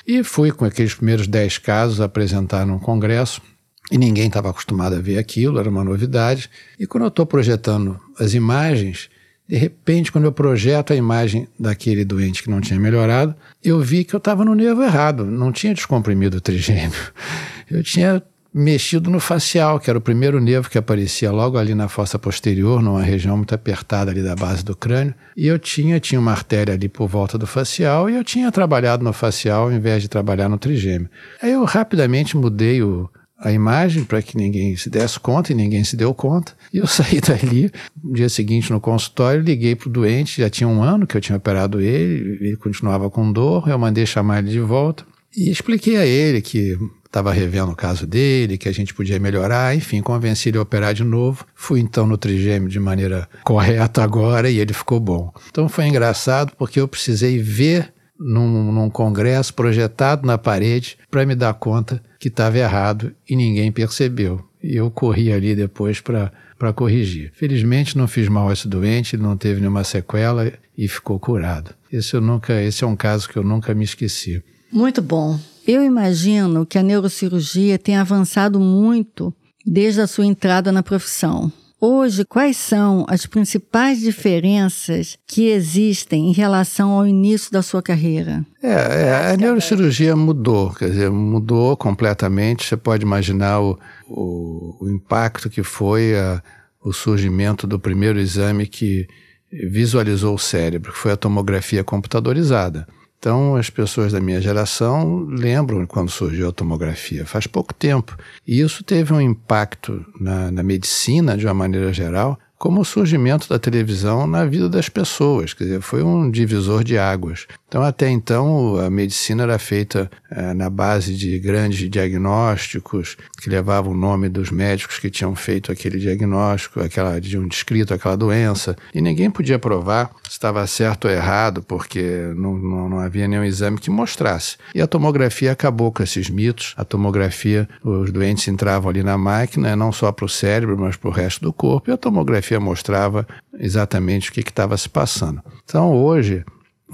E 0.07 0.23
fui 0.23 0.53
com 0.53 0.65
aqueles 0.65 0.95
primeiros 0.95 1.27
dez 1.27 1.59
casos 1.59 2.01
apresentar 2.01 2.65
num 2.65 2.79
congresso. 2.79 3.43
e 3.91 3.97
ninguém 3.97 4.27
estava 4.27 4.51
acostumado 4.51 4.97
a 4.97 5.01
ver 5.01 5.17
aquilo, 5.17 5.61
era 5.61 5.71
uma 5.71 5.85
novidade. 5.85 6.51
E 6.77 6.87
quando 6.89 7.05
eu 7.05 7.09
estou 7.09 7.25
projetando 7.25 8.01
as 8.19 8.35
imagens, 8.35 9.09
de 9.49 9.57
repente, 9.57 10.11
quando 10.11 10.25
eu 10.25 10.33
projeto 10.33 10.93
a 10.93 10.97
imagem 10.97 11.47
daquele 11.59 12.05
doente 12.05 12.43
que 12.43 12.51
não 12.51 12.61
tinha 12.61 12.81
melhorado, 12.81 13.33
eu 13.63 13.81
vi 13.81 14.03
que 14.03 14.13
eu 14.13 14.19
estava 14.19 14.45
no 14.45 14.57
nervo 14.57 14.83
errado, 14.83 15.25
não 15.25 15.53
tinha 15.53 15.73
descomprimido 15.73 16.39
o 16.39 16.41
trigêmeo. 16.41 16.93
Eu 17.69 17.83
tinha 17.83 18.23
mexido 18.59 19.11
no 19.11 19.21
facial, 19.21 19.79
que 19.79 19.91
era 19.91 19.99
o 19.99 20.03
primeiro 20.03 20.41
nervo 20.41 20.71
que 20.71 20.79
aparecia 20.79 21.31
logo 21.31 21.59
ali 21.59 21.75
na 21.75 21.89
fossa 21.89 22.19
posterior, 22.19 22.81
numa 22.81 23.03
região 23.03 23.37
muito 23.37 23.55
apertada 23.55 24.11
ali 24.11 24.23
da 24.23 24.35
base 24.35 24.65
do 24.65 24.75
crânio. 24.75 25.15
E 25.37 25.47
eu 25.47 25.59
tinha, 25.59 26.01
tinha 26.01 26.19
uma 26.19 26.31
artéria 26.31 26.73
ali 26.73 26.89
por 26.89 27.07
volta 27.07 27.37
do 27.37 27.47
facial 27.47 28.09
e 28.09 28.15
eu 28.15 28.25
tinha 28.25 28.51
trabalhado 28.51 29.05
no 29.05 29.13
facial 29.13 29.65
ao 29.65 29.73
invés 29.73 30.01
de 30.01 30.09
trabalhar 30.09 30.49
no 30.49 30.57
trigêmeo. 30.57 31.11
Aí 31.43 31.53
eu 31.53 31.65
rapidamente 31.65 32.35
mudei 32.35 32.83
o, 32.83 33.11
a 33.39 33.53
imagem 33.53 34.05
para 34.05 34.23
que 34.23 34.39
ninguém 34.39 34.75
se 34.75 34.89
desse 34.89 35.21
conta 35.21 35.53
e 35.53 35.55
ninguém 35.55 35.85
se 35.85 35.95
deu 35.95 36.15
conta. 36.15 36.55
E 36.73 36.79
eu 36.79 36.87
saí 36.89 37.21
dali, 37.21 37.71
no 38.03 38.15
dia 38.15 38.31
seguinte 38.31 38.73
no 38.73 38.81
consultório, 38.81 39.43
liguei 39.43 39.77
para 39.77 39.91
o 39.91 39.93
doente, 39.93 40.41
já 40.41 40.49
tinha 40.49 40.67
um 40.67 40.83
ano 40.83 41.07
que 41.07 41.15
eu 41.15 41.21
tinha 41.21 41.37
operado 41.37 41.79
ele, 41.79 42.39
ele 42.41 42.57
continuava 42.57 43.11
com 43.11 43.31
dor, 43.31 43.69
eu 43.69 43.79
mandei 43.79 44.07
chamar 44.07 44.39
ele 44.39 44.51
de 44.51 44.61
volta 44.61 45.05
e 45.37 45.51
expliquei 45.51 45.99
a 45.99 46.07
ele 46.07 46.41
que 46.41 46.79
estava 47.07 47.33
revendo 47.33 47.73
o 47.73 47.77
caso 47.77 48.07
dele, 48.07 48.59
que 48.59 48.69
a 48.69 48.73
gente 48.73 48.93
podia 48.95 49.19
melhorar, 49.19 49.75
enfim, 49.75 50.03
convenci 50.03 50.49
ele 50.49 50.59
a 50.59 50.63
operar 50.63 50.95
de 50.95 51.05
novo. 51.05 51.47
Fui 51.55 51.81
então 51.81 52.07
no 52.07 52.19
trigêmeo 52.19 52.69
de 52.69 52.79
maneira 52.79 53.29
correta 53.45 54.03
agora 54.03 54.51
e 54.51 54.59
ele 54.59 54.73
ficou 54.73 55.01
bom. 55.01 55.33
Então 55.49 55.69
foi 55.69 55.87
engraçado 55.87 56.53
porque 56.59 56.81
eu 56.81 56.89
precisei 56.89 57.39
ver 57.39 57.93
num, 58.19 58.73
num 58.73 58.91
congresso 58.91 59.55
projetado 59.55 60.27
na 60.27 60.39
parede 60.39 60.99
para 61.11 61.27
me 61.27 61.35
dar 61.35 61.55
conta 61.55 62.03
que 62.19 62.29
estava 62.29 62.59
errado 62.59 63.13
e 63.29 63.37
ninguém 63.37 63.71
percebeu. 63.71 64.45
E 64.63 64.77
eu 64.77 64.91
corri 64.91 65.33
ali 65.33 65.55
depois 65.55 66.01
para 66.01 66.33
para 66.59 66.73
corrigir. 66.73 67.33
Felizmente 67.35 67.97
não 67.97 68.09
fiz 68.09 68.29
mal 68.29 68.49
a 68.49 68.53
esse 68.53 68.67
doente, 68.67 69.17
ele 69.17 69.23
não 69.23 69.37
teve 69.37 69.61
nenhuma 69.61 69.85
sequela 69.85 70.53
e 70.77 70.89
ficou 70.89 71.19
curado. 71.19 71.75
Esse 71.93 72.15
eu 72.15 72.21
nunca, 72.21 72.63
esse 72.63 72.83
é 72.83 72.87
um 72.87 72.97
caso 72.97 73.29
que 73.29 73.37
eu 73.37 73.43
nunca 73.43 73.75
me 73.75 73.85
esqueci. 73.85 74.43
Muito 74.73 75.01
bom. 75.01 75.39
Eu 75.67 75.83
imagino 75.83 76.65
que 76.65 76.79
a 76.79 76.83
neurocirurgia 76.83 77.77
tenha 77.77 78.01
avançado 78.01 78.61
muito 78.61 79.35
desde 79.67 80.01
a 80.01 80.07
sua 80.07 80.25
entrada 80.25 80.71
na 80.71 80.81
profissão. 80.81 81.51
Hoje, 81.81 82.25
quais 82.25 82.57
são 82.57 83.05
as 83.09 83.27
principais 83.27 84.01
diferenças 84.01 85.19
que 85.27 85.49
existem 85.49 86.29
em 86.29 86.33
relação 86.33 86.91
ao 86.93 87.07
início 87.07 87.51
da 87.51 87.63
sua 87.63 87.83
carreira? 87.83 88.47
É, 88.63 88.71
é 88.71 89.33
a 89.33 89.37
neurocirurgia 89.37 90.15
mudou, 90.15 90.71
quer 90.71 90.89
dizer, 90.89 91.11
mudou 91.11 91.77
completamente. 91.77 92.65
Você 92.65 92.77
pode 92.77 93.03
imaginar 93.03 93.61
o, 93.61 93.79
o, 94.09 94.77
o 94.81 94.89
impacto 94.89 95.51
que 95.51 95.65
foi 95.65 96.17
a, 96.17 96.41
o 96.83 96.93
surgimento 96.93 97.67
do 97.67 97.79
primeiro 97.79 98.21
exame 98.21 98.67
que 98.67 99.07
visualizou 99.53 100.37
o 100.37 100.39
cérebro, 100.39 100.93
que 100.93 100.99
foi 100.99 101.13
a 101.13 101.17
tomografia 101.17 101.83
computadorizada. 101.83 102.87
Então, 103.19 103.57
as 103.57 103.71
pessoas 103.71 104.13
da 104.13 104.21
minha 104.21 104.41
geração 104.41 105.27
lembram 105.29 105.87
quando 105.87 106.11
surgiu 106.11 106.49
a 106.49 106.53
tomografia, 106.53 107.25
faz 107.27 107.47
pouco 107.47 107.75
tempo. 107.75 108.17
E 108.47 108.61
isso 108.61 108.85
teve 108.85 109.13
um 109.13 109.21
impacto 109.21 110.05
na, 110.21 110.51
na 110.51 110.63
medicina, 110.63 111.37
de 111.37 111.47
uma 111.47 111.55
maneira 111.55 111.93
geral, 111.93 112.39
como 112.59 112.81
o 112.81 112.85
surgimento 112.85 113.49
da 113.49 113.59
televisão 113.59 114.27
na 114.27 114.45
vida 114.45 114.69
das 114.69 114.89
pessoas, 114.89 115.53
quer 115.53 115.65
dizer, 115.65 115.81
foi 115.83 116.03
um 116.03 116.31
divisor 116.31 116.83
de 116.83 116.97
águas. 116.99 117.47
Então, 117.69 117.83
até 117.83 118.09
então, 118.09 118.77
a 118.79 118.89
medicina 118.89 119.43
era 119.43 119.59
feita 119.59 120.11
é, 120.31 120.55
na 120.55 120.71
base 120.71 121.15
de 121.15 121.39
grandes 121.39 121.91
diagnósticos 121.91 123.17
que 123.43 123.51
levavam 123.51 123.93
o 123.93 123.97
nome 123.97 124.29
dos 124.29 124.51
médicos 124.51 124.99
que 124.99 125.11
tinham 125.11 125.35
feito 125.35 125.71
aquele 125.71 125.99
diagnóstico, 125.99 126.81
aquela, 126.81 127.17
um 127.17 127.49
descrito 127.49 127.93
aquela 127.93 128.17
doença, 128.17 128.77
e 128.95 129.01
ninguém 129.01 129.31
podia 129.31 129.59
provar 129.59 130.11
se 130.25 130.33
estava 130.33 130.67
certo 130.67 131.07
ou 131.07 131.11
errado, 131.11 131.63
porque 131.63 132.33
não, 132.37 132.57
não, 132.57 132.89
não 132.89 132.99
havia 133.01 133.29
nenhum 133.29 133.45
exame 133.45 133.79
que 133.79 133.91
mostrasse. 133.91 134.57
E 134.75 134.81
a 134.81 134.87
tomografia 134.87 135.53
acabou 135.53 135.93
com 135.93 136.03
esses 136.03 136.31
mitos. 136.31 136.73
A 136.77 136.85
tomografia, 136.85 137.69
os 137.83 138.11
doentes 138.11 138.49
entravam 138.49 138.89
ali 138.89 139.03
na 139.03 139.19
máquina, 139.19 139.77
não 139.77 139.93
só 139.93 140.11
para 140.13 140.25
o 140.25 140.29
cérebro, 140.29 140.79
mas 140.79 140.97
para 140.97 141.11
o 141.11 141.13
resto 141.13 141.43
do 141.43 141.53
corpo, 141.53 141.91
e 141.91 141.93
a 141.93 141.97
tomografia 141.97 142.46
mostrava 142.59 143.27
exatamente 143.59 144.31
o 144.31 144.33
que 144.33 144.41
estava 144.41 144.77
se 144.77 144.89
passando. 144.89 145.43
Então, 145.65 145.93
hoje, 145.93 146.45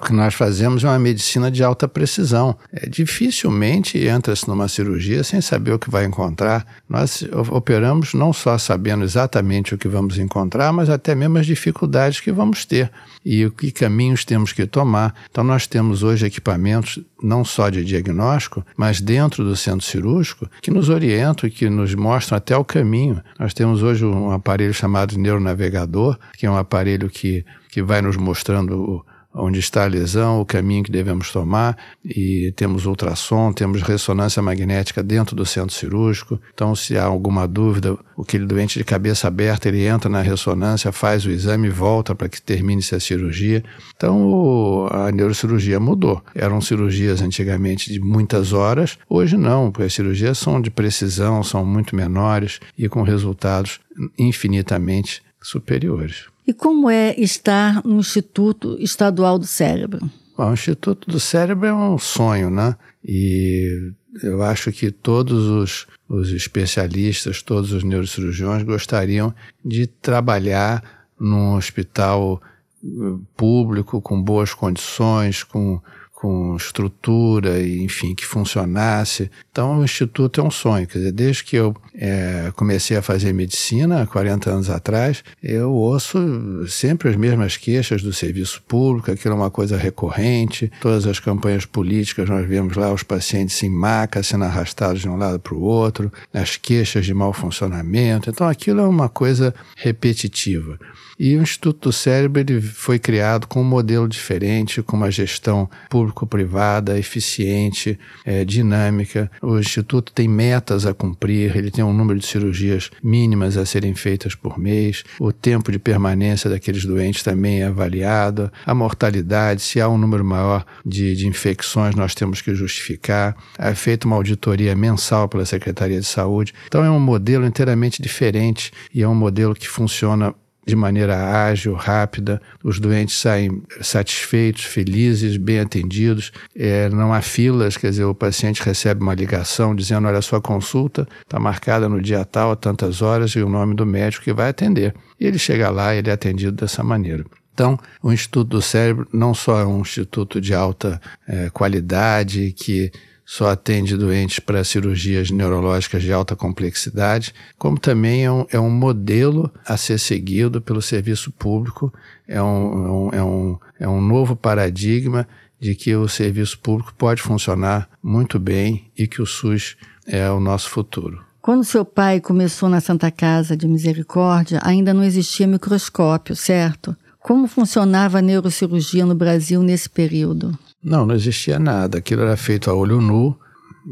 o 0.03 0.05
que 0.05 0.13
nós 0.13 0.35
fazemos 0.35 0.83
é 0.83 0.89
uma 0.89 0.99
medicina 0.99 1.49
de 1.49 1.63
alta 1.63 1.87
precisão. 1.87 2.59
É, 2.73 2.89
dificilmente 2.89 3.97
entra-se 3.99 4.49
numa 4.49 4.67
cirurgia 4.67 5.23
sem 5.23 5.41
saber 5.41 5.73
o 5.73 5.79
que 5.79 5.89
vai 5.89 6.05
encontrar. 6.05 6.67
Nós 6.89 7.25
operamos 7.53 8.13
não 8.13 8.33
só 8.33 8.59
sabendo 8.59 9.05
exatamente 9.05 9.77
o 9.77 9.79
que 9.79 9.87
vamos 9.87 10.19
encontrar, 10.19 10.73
mas 10.73 10.91
até 10.91 11.15
mesmo 11.15 11.39
as 11.39 11.47
dificuldades 11.47 12.19
que 12.19 12.33
vamos 12.33 12.65
ter 12.65 12.91
e 13.25 13.49
que 13.51 13.71
caminhos 13.71 14.25
temos 14.25 14.53
que 14.53 14.67
tomar. 14.67 15.15
Então, 15.31 15.45
nós 15.45 15.69
temos 15.69 16.03
hoje 16.03 16.27
equipamentos 16.27 16.99
não 17.23 17.45
só 17.45 17.71
de 17.71 17.85
diagnóstico, 17.85 18.67
mas 18.77 19.01
dentro 19.01 19.45
do 19.45 19.55
centro 19.55 19.87
cirúrgico, 19.87 20.51
que 20.61 20.73
nos 20.73 20.89
orientam 20.89 21.49
e 21.49 21.53
que 21.53 21.71
nos 21.71 21.95
mostram 21.95 22.37
até 22.37 22.57
o 22.57 22.65
caminho. 22.65 23.23
Nós 23.39 23.55
temos 23.55 23.85
hoje 23.85 24.05
um 24.05 24.33
aparelho 24.33 24.75
chamado 24.75 25.17
neuronavegador, 25.17 26.19
que 26.37 26.45
é 26.45 26.51
um 26.51 26.57
aparelho 26.57 27.09
que, 27.09 27.45
que 27.71 27.81
vai 27.81 28.03
nos 28.03 28.17
mostrando 28.17 29.05
onde 29.35 29.59
está 29.59 29.85
a 29.85 29.87
lesão, 29.87 30.41
o 30.41 30.47
caminho 30.47 30.85
que 30.85 30.91
devemos 30.91 31.31
tomar, 31.33 31.77
e 32.05 32.53
temos 32.57 32.87
ultrassom, 32.87 33.53
temos 33.53 33.83
ressonância 33.83 34.43
magnética 34.43 35.03
dentro 35.03 35.35
do 35.35 35.47
centro 35.47 35.75
cirúrgico. 35.75 36.41
Então, 36.53 36.75
se 36.75 36.97
há 36.99 37.05
alguma 37.05 37.47
dúvida, 37.49 37.97
aquele 38.19 38.45
doente 38.45 38.79
de 38.79 38.85
cabeça 38.85 39.29
aberta, 39.29 39.69
ele 39.69 39.87
entra 39.87 40.11
na 40.11 40.21
ressonância, 40.21 40.93
faz 40.93 41.25
o 41.25 41.31
exame 41.31 41.69
e 41.69 41.71
volta 41.71 42.15
para 42.15 42.29
que 42.29 42.41
termine-se 42.41 42.95
a 42.95 43.01
cirurgia. 43.01 43.65
Então, 43.97 44.23
o, 44.27 44.89
a 44.91 45.11
neurocirurgia 45.11 45.81
mudou. 45.81 46.23
Eram 46.35 46.61
cirurgias 46.61 47.23
antigamente 47.23 47.93
de 47.93 48.01
muitas 48.01 48.53
horas, 48.53 48.99
hoje 49.09 49.37
não, 49.37 49.71
porque 49.71 49.87
as 49.87 49.95
cirurgias 49.95 50.39
são 50.39 50.61
de 50.61 50.71
precisão, 50.71 51.43
são 51.43 51.65
muito 51.65 51.97
menores 51.97 52.61
e 52.77 52.89
com 52.89 53.03
resultados 53.03 53.81
infinitamente 54.19 55.23
superiores. 55.41 56.32
E 56.47 56.53
como 56.53 56.91
é 56.91 57.15
estar 57.19 57.85
no 57.85 58.01
Instituto 58.01 58.77
Estadual 58.81 59.39
do 59.39 59.47
Cérebro? 59.47 60.11
Bom, 60.37 60.51
o 60.51 60.55
Instituto 60.55 61.09
do 61.09 61.21
Cérebro 61.21 61.67
é 61.67 61.75
um 61.75 61.99
sonho, 61.99 62.51
né? 62.51 62.77
E 63.05 63.93
eu 64.23 64.43
acho 64.43 64.73
que 64.73 64.91
todos 64.91 65.47
os, 65.47 65.87
os 66.09 66.31
especialistas, 66.31 67.43
todos 67.43 67.73
os 67.73 67.85
neurocirurgiões 67.85 68.63
gostariam 68.63 69.35
de 69.65 69.87
trabalhar 69.87 71.07
num 71.19 71.55
hospital 71.55 72.43
eh, 72.85 72.89
público 73.37 74.01
com 74.01 74.21
boas 74.21 74.53
condições, 74.53 75.43
com 75.43 75.81
com 76.23 76.55
estrutura 76.55 77.59
e 77.59 77.83
enfim 77.83 78.15
que 78.15 78.25
funcionasse. 78.25 79.29
Então 79.51 79.81
o 79.81 79.85
instituto 79.85 80.41
é 80.41 80.45
um 80.45 80.53
sonho. 80.53 80.87
Quer 80.87 80.99
dizer, 80.99 81.13
desde 81.13 81.43
que 81.43 81.57
eu 81.57 81.75
é, 81.97 82.53
comecei 82.55 82.97
a 82.97 83.03
fazer 83.03 83.33
medicina 83.33 84.07
40 84.07 84.49
anos 84.49 84.71
atrás, 84.71 85.25
eu 85.43 85.73
ouço 85.73 86.65
sempre 86.69 87.09
as 87.09 87.17
mesmas 87.17 87.57
queixas 87.57 88.03
do 88.03 88.13
serviço 88.13 88.63
público. 88.69 89.11
Aquilo 89.11 89.35
é 89.35 89.37
uma 89.37 89.51
coisa 89.51 89.77
recorrente. 89.77 90.71
Todas 90.81 91.09
as 91.09 91.19
campanhas 91.19 91.67
políticas 91.67 92.29
nós 92.29 92.47
vemos 92.47 92.77
lá 92.77 92.93
os 92.93 93.03
pacientes 93.03 93.61
em 93.65 93.69
maca 93.69 94.23
sendo 94.23 94.45
arrastados 94.45 95.01
de 95.01 95.09
um 95.09 95.17
lado 95.17 95.41
para 95.41 95.57
o 95.57 95.61
outro, 95.61 96.13
as 96.33 96.57
queixas 96.57 97.05
de 97.05 97.13
mau 97.13 97.33
funcionamento. 97.33 98.31
Então 98.31 98.47
aquilo 98.47 98.81
é 98.81 98.87
uma 98.87 99.09
coisa 99.09 99.53
repetitiva. 99.75 100.79
E 101.19 101.37
o 101.37 101.43
Instituto 101.43 101.89
do 101.89 101.93
Cérebro 101.93 102.41
ele 102.41 102.61
foi 102.61 102.99
criado 102.99 103.47
com 103.47 103.61
um 103.61 103.65
modelo 103.65 104.09
diferente, 104.09 104.83
com 104.83 104.97
uma 104.97 105.11
gestão 105.11 105.69
público-privada, 105.91 106.99
eficiente, 106.99 107.99
é, 108.25 108.45
dinâmica. 108.45 109.31
O 109.41 109.59
Instituto 109.59 110.13
tem 110.13 110.29
metas 110.29 110.87
a 110.87 110.95
cumprir, 110.95 111.57
ele 111.57 111.71
tem 111.71 111.85
um 111.85 111.93
número 111.93 112.19
de 112.19 112.27
cirurgias 112.27 112.91
mínimas 113.03 113.57
a 113.57 113.67
serem 113.67 113.95
feitas 113.95 114.35
por 114.35 114.59
mês, 114.59 115.05
o 115.19 115.33
tempo 115.33 115.71
de 115.71 115.79
permanência 115.79 116.49
daqueles 116.49 116.85
doentes 116.85 117.23
também 117.23 117.63
é 117.63 117.67
avaliado, 117.67 118.51
a 118.65 118.75
mortalidade, 118.75 119.63
se 119.63 119.81
há 119.81 119.89
um 119.89 119.99
número 119.99 120.25
maior 120.25 120.65
de, 120.85 121.15
de 121.17 121.27
infecções, 121.27 121.95
nós 121.95 122.15
temos 122.15 122.41
que 122.41 122.55
justificar. 122.55 123.37
É 123.59 123.75
feita 123.75 124.07
uma 124.07 124.17
auditoria 124.17 124.75
mensal 124.75 125.29
pela 125.29 125.45
Secretaria 125.45 126.01
de 126.01 126.07
Saúde. 126.07 126.55
Então 126.67 126.85
é 126.85 126.91
um 126.91 127.01
modelo 127.01 127.47
inteiramente 127.47 128.03
diferente 128.03 128.73
e 128.95 129.03
é 129.03 129.09
um 129.09 129.15
modelo 129.15 129.55
que 129.55 129.69
funciona 129.69 130.35
de 130.67 130.77
maneira 130.77 131.45
ágil, 131.47 131.75
rápida, 131.75 132.41
os 132.63 132.79
doentes 132.79 133.17
saem 133.19 133.63
satisfeitos, 133.81 134.65
felizes, 134.65 135.37
bem 135.37 135.61
atendidos, 135.61 136.33
é, 136.55 136.89
não 136.89 137.13
há 137.13 137.21
filas, 137.21 137.77
quer 137.77 137.91
dizer, 137.91 138.05
o 138.05 138.15
paciente 138.15 138.63
recebe 138.63 139.03
uma 139.03 139.15
ligação 139.15 139.75
dizendo: 139.75 140.07
olha, 140.07 140.23
sua 140.23 140.41
consulta 140.41 141.07
está 141.23 141.39
marcada 141.39 141.89
no 141.89 142.01
dia 142.01 142.25
tal, 142.25 142.53
a 142.53 142.57
tantas 142.57 143.03
horas, 143.03 143.33
e 143.33 143.41
o 143.41 143.49
nome 143.49 143.75
do 143.75 143.85
médico 143.85 144.25
que 144.25 144.33
vai 144.33 144.51
atender. 144.51 144.95
E 145.19 145.27
ele 145.27 145.39
chega 145.39 145.69
lá 145.71 145.95
e 145.95 145.99
ele 145.99 146.11
é 146.11 146.13
atendido 146.13 146.53
dessa 146.53 146.83
maneira. 146.83 147.25
Então, 147.55 147.79
o 148.03 148.13
Instituto 148.13 148.49
do 148.49 148.63
Cérebro 148.63 149.07
não 149.13 149.35
só 149.35 149.61
é 149.61 149.67
um 149.67 149.81
instituto 149.81 150.41
de 150.41 150.55
alta 150.55 151.01
é, 151.29 151.51
qualidade, 151.51 152.53
que 152.53 152.91
só 153.25 153.51
atende 153.51 153.97
doentes 153.97 154.39
para 154.39 154.65
cirurgias 154.65 155.31
neurológicas 155.31 156.03
de 156.03 156.13
alta 156.13 156.37
complexidade, 156.37 157.35
como 157.57 157.79
também 157.79 158.25
é 158.25 158.31
um, 158.31 158.47
é 158.51 158.61
um 158.61 158.71
modelo 158.71 159.51
a 159.67 159.77
ser 159.77 159.99
seguido 159.99 160.61
pelo 160.61 160.83
serviço 160.83 161.31
público, 161.31 161.93
é 162.27 162.43
um, 162.43 163.11
é, 163.13 163.23
um, 163.23 163.59
é 163.81 163.89
um 163.89 164.01
novo 164.01 164.35
paradigma 164.35 165.27
de 165.61 165.75
que 165.75 165.95
o 165.95 166.09
serviço 166.09 166.59
público 166.59 166.93
pode 166.99 167.23
funcionar 167.23 167.89
muito 168.03 168.39
bem 168.39 168.91
e 168.99 169.07
que 169.07 169.23
o 169.23 169.27
SUS 169.27 169.77
é 170.07 170.29
o 170.31 170.41
nosso 170.41 170.69
futuro. 170.69 171.23
Quando 171.41 171.65
seu 171.65 171.85
pai 171.85 172.21
começou 172.21 172.69
na 172.69 172.81
Santa 172.81 173.11
Casa 173.11 173.57
de 173.57 173.67
Misericórdia, 173.67 174.61
ainda 174.63 174.93
não 174.93 175.03
existia 175.03 175.47
microscópio, 175.47 176.37
certo? 176.37 176.97
Como 177.21 177.47
funcionava 177.47 178.19
a 178.19 178.23
neurocirurgia 178.23 179.07
no 179.07 179.15
Brasil 179.15 179.63
nesse 179.63 179.89
período? 179.89 180.57
Não, 180.83 181.07
não 181.07 181.15
existia 181.15 181.59
nada. 181.59 181.99
Aquilo 181.99 182.23
era 182.23 182.37
feito 182.37 182.71
a 182.71 182.75
olho 182.75 183.01
nu 183.01 183.39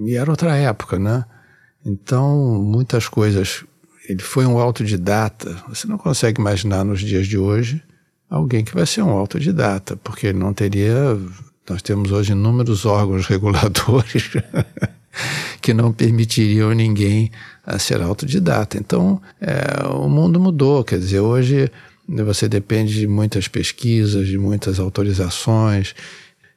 e 0.05 0.17
era 0.17 0.31
outra 0.31 0.57
época, 0.57 0.99
né? 0.99 1.25
Então, 1.85 2.61
muitas 2.63 3.09
coisas. 3.09 3.65
Ele 4.09 4.23
foi 4.23 4.45
um 4.45 4.59
autodidata. 4.59 5.57
Você 5.69 5.87
não 5.87 5.97
consegue 5.97 6.41
imaginar 6.41 6.85
nos 6.85 7.01
dias 7.01 7.27
de 7.27 7.39
hoje 7.39 7.83
alguém 8.29 8.65
que 8.65 8.75
vai 8.75 8.87
ser 8.87 9.03
um 9.03 9.11
autodidata, 9.11 9.97
porque 9.97 10.29
ele 10.29 10.39
não 10.39 10.53
teria. 10.53 10.95
Nós 11.69 11.83
temos 11.83 12.11
hoje 12.11 12.33
inúmeros 12.33 12.85
órgãos 12.85 13.27
reguladores 13.29 14.31
que 15.61 15.75
não 15.75 15.93
permitiriam 15.93 16.73
ninguém 16.73 17.31
a 17.65 17.79
ser 17.79 18.01
autodidata. 18.01 18.79
Então, 18.79 19.21
é, 19.41 19.87
o 19.87 20.09
mundo 20.09 20.41
mudou. 20.41 20.83
Quer 20.83 20.99
dizer, 20.99 21.21
hoje 21.21 21.71
você 22.09 22.49
depende 22.49 22.95
de 22.95 23.07
muitas 23.07 23.47
pesquisas, 23.47 24.27
de 24.27 24.39
muitas 24.39 24.81
autorizações. 24.81 25.95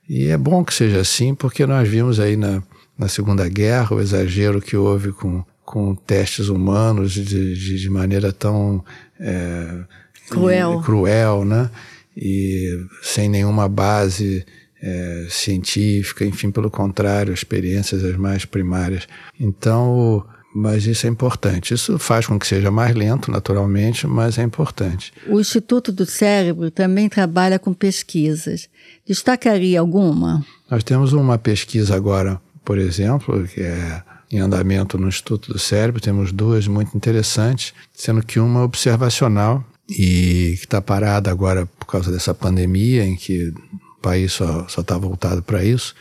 E 0.07 0.27
é 0.27 0.37
bom 0.37 0.63
que 0.63 0.73
seja 0.73 0.99
assim, 0.99 1.33
porque 1.33 1.65
nós 1.65 1.87
vimos 1.87 2.19
aí 2.19 2.35
na, 2.35 2.61
na 2.97 3.07
Segunda 3.07 3.47
Guerra 3.47 3.95
o 3.95 4.01
exagero 4.01 4.61
que 4.61 4.75
houve 4.75 5.11
com, 5.11 5.43
com 5.63 5.95
testes 5.95 6.49
humanos 6.49 7.11
de, 7.11 7.23
de, 7.23 7.79
de 7.79 7.89
maneira 7.89 8.31
tão 8.31 8.83
é, 9.19 9.83
cruel. 10.29 10.81
cruel, 10.81 11.45
né? 11.45 11.69
E 12.15 12.85
sem 13.01 13.27
nenhuma 13.27 13.67
base 13.67 14.45
é, 14.81 15.27
científica, 15.29 16.25
enfim, 16.25 16.51
pelo 16.51 16.69
contrário, 16.69 17.33
experiências 17.33 18.03
as 18.03 18.17
mais 18.17 18.43
primárias. 18.43 19.07
Então, 19.39 20.25
mas 20.53 20.85
isso 20.85 21.07
é 21.07 21.09
importante. 21.09 21.73
Isso 21.73 21.97
faz 21.97 22.27
com 22.27 22.37
que 22.37 22.45
seja 22.45 22.69
mais 22.69 22.95
lento, 22.95 23.31
naturalmente, 23.31 24.05
mas 24.05 24.37
é 24.37 24.43
importante. 24.43 25.11
O 25.27 25.39
Instituto 25.39 25.91
do 25.91 26.05
Cérebro 26.05 26.69
também 26.69 27.09
trabalha 27.09 27.57
com 27.57 27.73
pesquisas. 27.73 28.69
Destacaria 29.05 29.79
alguma? 29.79 30.45
Nós 30.69 30.83
temos 30.83 31.11
uma 31.11 31.37
pesquisa 31.37 31.95
agora, 31.95 32.39
por 32.63 32.77
exemplo, 32.77 33.47
que 33.47 33.61
é 33.61 34.03
em 34.31 34.39
andamento 34.39 34.97
no 34.97 35.07
Instituto 35.07 35.51
do 35.51 35.59
Cérebro. 35.59 35.99
Temos 35.99 36.31
duas 36.31 36.67
muito 36.67 36.95
interessantes, 36.95 37.73
sendo 37.91 38.23
que 38.23 38.39
uma 38.39 38.63
observacional 38.63 39.65
e 39.89 40.55
que 40.57 40.65
está 40.65 40.81
parada 40.81 41.31
agora 41.31 41.65
por 41.65 41.87
causa 41.87 42.11
dessa 42.11 42.33
pandemia, 42.33 43.03
em 43.03 43.15
que 43.15 43.49
o 43.49 44.01
país 44.01 44.33
só 44.33 44.65
está 44.67 44.97
voltado 44.97 45.41
para 45.41 45.63
isso, 45.63 45.95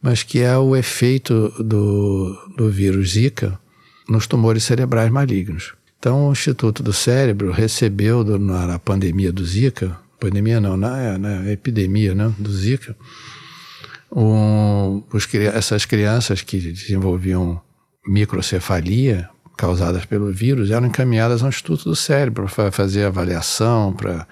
mas 0.00 0.22
que 0.22 0.40
é 0.40 0.56
o 0.56 0.76
efeito 0.76 1.50
do, 1.62 2.36
do 2.56 2.70
vírus 2.70 3.12
Zika 3.12 3.58
nos 4.08 4.26
tumores 4.26 4.64
cerebrais 4.64 5.10
malignos. 5.10 5.74
Então, 5.98 6.28
o 6.28 6.32
Instituto 6.32 6.82
do 6.82 6.92
Cérebro 6.92 7.50
recebeu 7.50 8.24
na, 8.38 8.78
pandemia 8.78 9.32
do 9.32 9.44
Zika, 9.44 9.96
pandemia 10.20 10.60
não, 10.60 10.76
na, 10.76 11.18
na 11.18 11.50
epidemia 11.50 12.14
né, 12.14 12.32
do 12.38 12.52
Zika, 12.52 12.96
um, 14.12 15.02
os, 15.12 15.26
essas 15.34 15.84
crianças 15.84 16.42
que 16.42 16.58
desenvolviam 16.58 17.60
microcefalia 18.06 19.28
causadas 19.56 20.04
pelo 20.04 20.30
vírus 20.32 20.70
eram 20.70 20.86
encaminhadas 20.86 21.42
ao 21.42 21.48
Instituto 21.48 21.84
do 21.88 21.96
Cérebro 21.96 22.46
para 22.46 22.70
fazer 22.70 23.04
avaliação, 23.04 23.92
para 23.92 24.26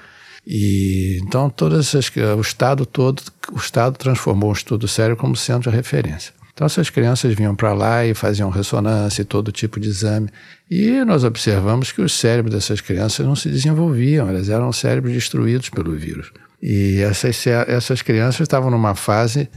e 0.47 1.21
então 1.23 1.49
todas 1.49 1.89
essas, 1.89 2.13
o 2.37 2.41
estado 2.41 2.85
todo, 2.85 3.23
o 3.51 3.57
estado 3.57 3.97
transformou 3.97 4.51
o 4.51 4.53
Instituto 4.53 4.83
do 4.83 4.89
Cérebro 4.89 5.17
como 5.17 5.35
centro 5.35 5.71
de 5.71 5.77
referência. 5.77 6.35
Então 6.55 6.67
essas 6.67 6.89
crianças 6.89 7.35
vinham 7.35 7.55
para 7.55 7.73
lá 7.73 8.07
e 8.07 8.15
faziam 8.15 8.49
ressonância 8.49 9.23
e 9.23 9.25
todo 9.25 9.51
tipo 9.51 9.81
de 9.81 9.89
exame. 9.89 10.29
E 10.71 11.05
nós 11.05 11.25
observamos 11.25 11.91
que 11.91 12.01
os 12.01 12.13
cérebros 12.13 12.55
dessas 12.55 12.81
crianças 12.81 13.27
não 13.27 13.35
se 13.35 13.49
desenvolviam, 13.49 14.29
elas 14.29 14.49
eram 14.49 14.73
cérebros 14.73 15.13
destruídos 15.13 15.69
pelo 15.69 15.93
vírus. 15.97 16.33
E 16.63 17.01
essas, 17.01 17.45
essas 17.47 18.03
crianças 18.03 18.41
estavam 18.41 18.71
numa 18.71 18.95
fase 18.95 19.51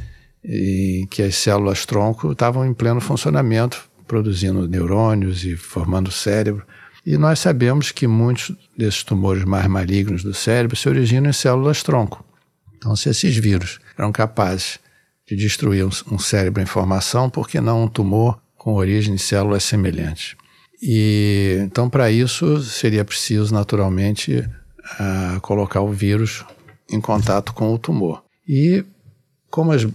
em 0.43 1.05
que 1.05 1.21
as 1.21 1.35
células 1.35 1.85
tronco 1.85 2.31
estavam 2.31 2.65
em 2.65 2.73
pleno 2.73 2.99
funcionamento, 2.99 3.87
produzindo 4.07 4.67
neurônios 4.67 5.45
e 5.45 5.55
formando 5.55 6.11
cérebro. 6.11 6.65
E 7.05 7.15
nós 7.15 7.39
sabemos 7.39 7.91
que 7.91 8.07
muitos 8.07 8.55
desses 8.75 9.03
tumores 9.03 9.45
mais 9.45 9.67
malignos 9.67 10.23
do 10.23 10.33
cérebro 10.33 10.75
se 10.75 10.89
originam 10.89 11.29
em 11.29 11.33
células 11.33 11.83
tronco. 11.83 12.25
Então, 12.75 12.95
se 12.95 13.09
esses 13.09 13.37
vírus 13.37 13.79
eram 13.97 14.11
capazes 14.11 14.79
de 15.27 15.35
destruir 15.35 15.85
um, 15.85 15.89
um 16.11 16.17
cérebro 16.17 16.61
em 16.61 16.65
formação, 16.65 17.29
por 17.29 17.47
que 17.47 17.59
não 17.59 17.83
um 17.83 17.87
tumor 17.87 18.39
com 18.57 18.73
origem 18.73 19.15
em 19.15 19.17
células 19.17 19.63
semelhantes? 19.63 20.35
E 20.81 21.57
então, 21.61 21.89
para 21.89 22.09
isso, 22.11 22.63
seria 22.63 23.03
preciso, 23.03 23.53
naturalmente, 23.53 24.37
uh, 24.39 25.41
colocar 25.41 25.81
o 25.81 25.91
vírus 25.91 26.45
em 26.89 27.01
contato 27.01 27.53
com 27.53 27.73
o 27.73 27.77
tumor. 27.77 28.23
E, 28.47 28.85
como 29.49 29.71
as 29.71 29.85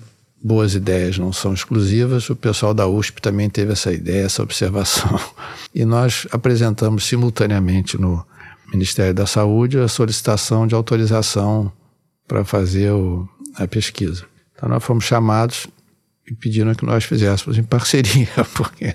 boas 0.43 0.75
ideias 0.75 1.19
não 1.19 1.33
são 1.33 1.55
exclusivas, 1.55 2.29
o 2.29 2.37
pessoal 2.37 2.75
da 2.75 2.87
USP 2.87 3.23
também 3.23 3.49
teve 3.49 3.73
essa 3.73 3.93
ideia, 3.93 4.25
essa 4.25 4.43
observação. 4.43 5.19
E 5.75 5.87
nós 5.87 6.27
apresentamos 6.31 7.07
simultaneamente 7.07 7.97
no 7.97 8.23
Ministério 8.71 9.15
da 9.15 9.25
Saúde 9.25 9.79
a 9.79 9.89
solicitação 9.89 10.67
de 10.67 10.75
autorização 10.75 11.73
para 12.29 12.45
fazer 12.45 12.91
o, 12.93 13.27
a 13.57 13.67
pesquisa. 13.67 14.27
Então 14.63 14.71
nós 14.71 14.85
fomos 14.85 15.03
chamados 15.05 15.67
e 16.25 16.33
pediram 16.33 16.73
que 16.73 16.85
nós 16.85 17.03
fizéssemos 17.03 17.59
em 17.59 17.65
parceria, 17.65 18.29
porque 18.55 18.95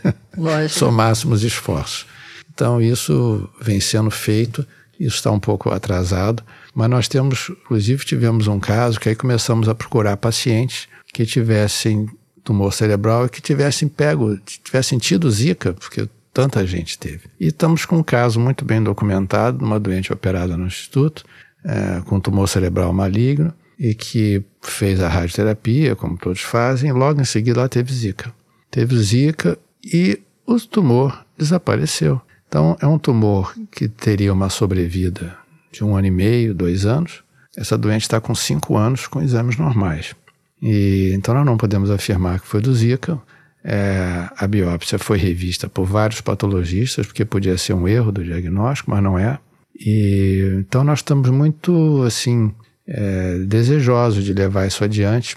somássemos 0.69 1.43
esforços. 1.43 2.06
Então 2.53 2.82
isso 2.82 3.49
vem 3.62 3.82
sendo 3.82 4.10
feito, 4.10 4.65
isso 4.97 5.17
está 5.17 5.30
um 5.30 5.39
pouco 5.39 5.69
atrasado, 5.69 6.41
mas 6.73 6.89
nós 6.89 7.10
temos, 7.10 7.49
inclusive 7.49 8.06
tivemos 8.06 8.47
um 8.47 8.62
caso 8.62 8.97
que 8.97 9.10
aí 9.10 9.15
começamos 9.15 9.67
a 9.67 9.75
procurar 9.75 10.15
pacientes 10.15 10.88
que 11.13 11.25
tivessem 11.25 12.08
tumor 12.45 12.71
cerebral 12.71 13.25
e 13.25 13.30
que 13.30 13.41
tivessem 13.41 13.89
pego, 13.89 14.38
tivessem 14.63 14.97
tido 14.97 15.30
zika, 15.30 15.73
porque 15.73 16.08
tanta 16.34 16.65
gente 16.65 16.97
teve. 16.97 17.23
E 17.38 17.47
estamos 17.47 17.84
com 17.84 17.97
um 17.97 18.03
caso 18.03 18.39
muito 18.39 18.63
bem 18.63 18.82
documentado, 18.82 19.58
de 19.58 19.65
uma 19.65 19.77
doente 19.77 20.13
operada 20.13 20.56
no 20.56 20.65
instituto, 20.65 21.25
é, 21.65 22.01
com 22.06 22.21
tumor 22.21 22.47
cerebral 22.47 22.93
maligno, 22.93 23.53
e 23.79 23.93
que 23.93 24.43
fez 24.61 25.01
a 25.01 25.07
radioterapia, 25.07 25.95
como 25.95 26.17
todos 26.17 26.41
fazem, 26.41 26.91
logo 26.91 27.21
em 27.21 27.25
seguida 27.25 27.59
ela 27.59 27.69
teve 27.69 27.93
zika. 27.93 28.33
Teve 28.71 28.97
zika 28.97 29.57
e 29.83 30.19
o 30.45 30.59
tumor 30.59 31.25
desapareceu. 31.37 32.21
Então, 32.47 32.77
é 32.81 32.87
um 32.87 32.97
tumor 32.97 33.53
que 33.71 33.87
teria 33.87 34.33
uma 34.33 34.49
sobrevida 34.49 35.37
de 35.71 35.83
um 35.83 35.95
ano 35.95 36.07
e 36.07 36.11
meio, 36.11 36.55
dois 36.55 36.85
anos. 36.85 37.23
Essa 37.55 37.77
doente 37.77 38.03
está 38.03 38.21
com 38.21 38.33
cinco 38.33 38.77
anos 38.77 39.07
com 39.07 39.21
exames 39.21 39.57
normais. 39.57 40.15
E, 40.61 41.11
então, 41.13 41.35
nós 41.35 41.45
não 41.45 41.57
podemos 41.57 41.91
afirmar 41.91 42.39
que 42.39 42.47
foi 42.47 42.61
do 42.61 42.73
Zika. 42.73 43.19
É, 43.63 44.29
a 44.37 44.47
biópsia 44.47 44.97
foi 44.97 45.17
revista 45.17 45.67
por 45.67 45.85
vários 45.85 46.21
patologistas, 46.21 47.05
porque 47.05 47.25
podia 47.25 47.57
ser 47.57 47.73
um 47.73 47.87
erro 47.87 48.11
do 48.11 48.23
diagnóstico, 48.23 48.91
mas 48.91 49.03
não 49.03 49.19
é. 49.19 49.37
E, 49.77 50.55
então, 50.59 50.83
nós 50.83 50.99
estamos 50.99 51.29
muito, 51.29 52.01
assim, 52.03 52.53
é, 52.88 53.39
desejosos 53.39 54.23
de 54.23 54.34
levar 54.34 54.65
isso 54.65 54.84
adiante, 54.84 55.36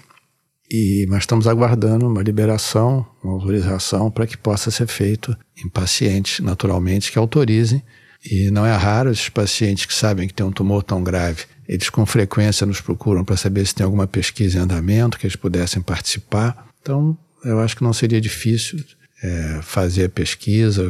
e, 0.71 1.05
mas 1.09 1.23
estamos 1.23 1.47
aguardando 1.47 2.07
uma 2.07 2.23
liberação, 2.23 3.05
uma 3.21 3.33
autorização 3.33 4.09
para 4.09 4.25
que 4.25 4.37
possa 4.37 4.71
ser 4.71 4.87
feito 4.87 5.35
em 5.57 5.67
pacientes, 5.67 6.39
naturalmente, 6.39 7.11
que 7.11 7.19
autorizem. 7.19 7.83
E 8.23 8.49
não 8.51 8.65
é 8.65 8.73
raro 8.73 9.11
esses 9.11 9.27
pacientes 9.27 9.85
que 9.85 9.93
sabem 9.93 10.27
que 10.27 10.33
tem 10.33 10.45
um 10.45 10.51
tumor 10.51 10.83
tão 10.83 11.03
grave, 11.03 11.43
eles 11.67 11.89
com 11.89 12.05
frequência 12.05 12.65
nos 12.65 12.79
procuram 12.79 13.25
para 13.25 13.35
saber 13.35 13.65
se 13.65 13.75
tem 13.75 13.83
alguma 13.83 14.07
pesquisa 14.07 14.57
em 14.57 14.61
andamento, 14.61 15.17
que 15.17 15.25
eles 15.25 15.35
pudessem 15.35 15.81
participar. 15.81 16.67
Então, 16.81 17.17
eu 17.43 17.59
acho 17.59 17.75
que 17.75 17.83
não 17.83 17.91
seria 17.93 18.21
difícil 18.21 18.83
é, 19.21 19.59
fazer 19.61 20.05
a 20.05 20.09
pesquisa 20.09 20.83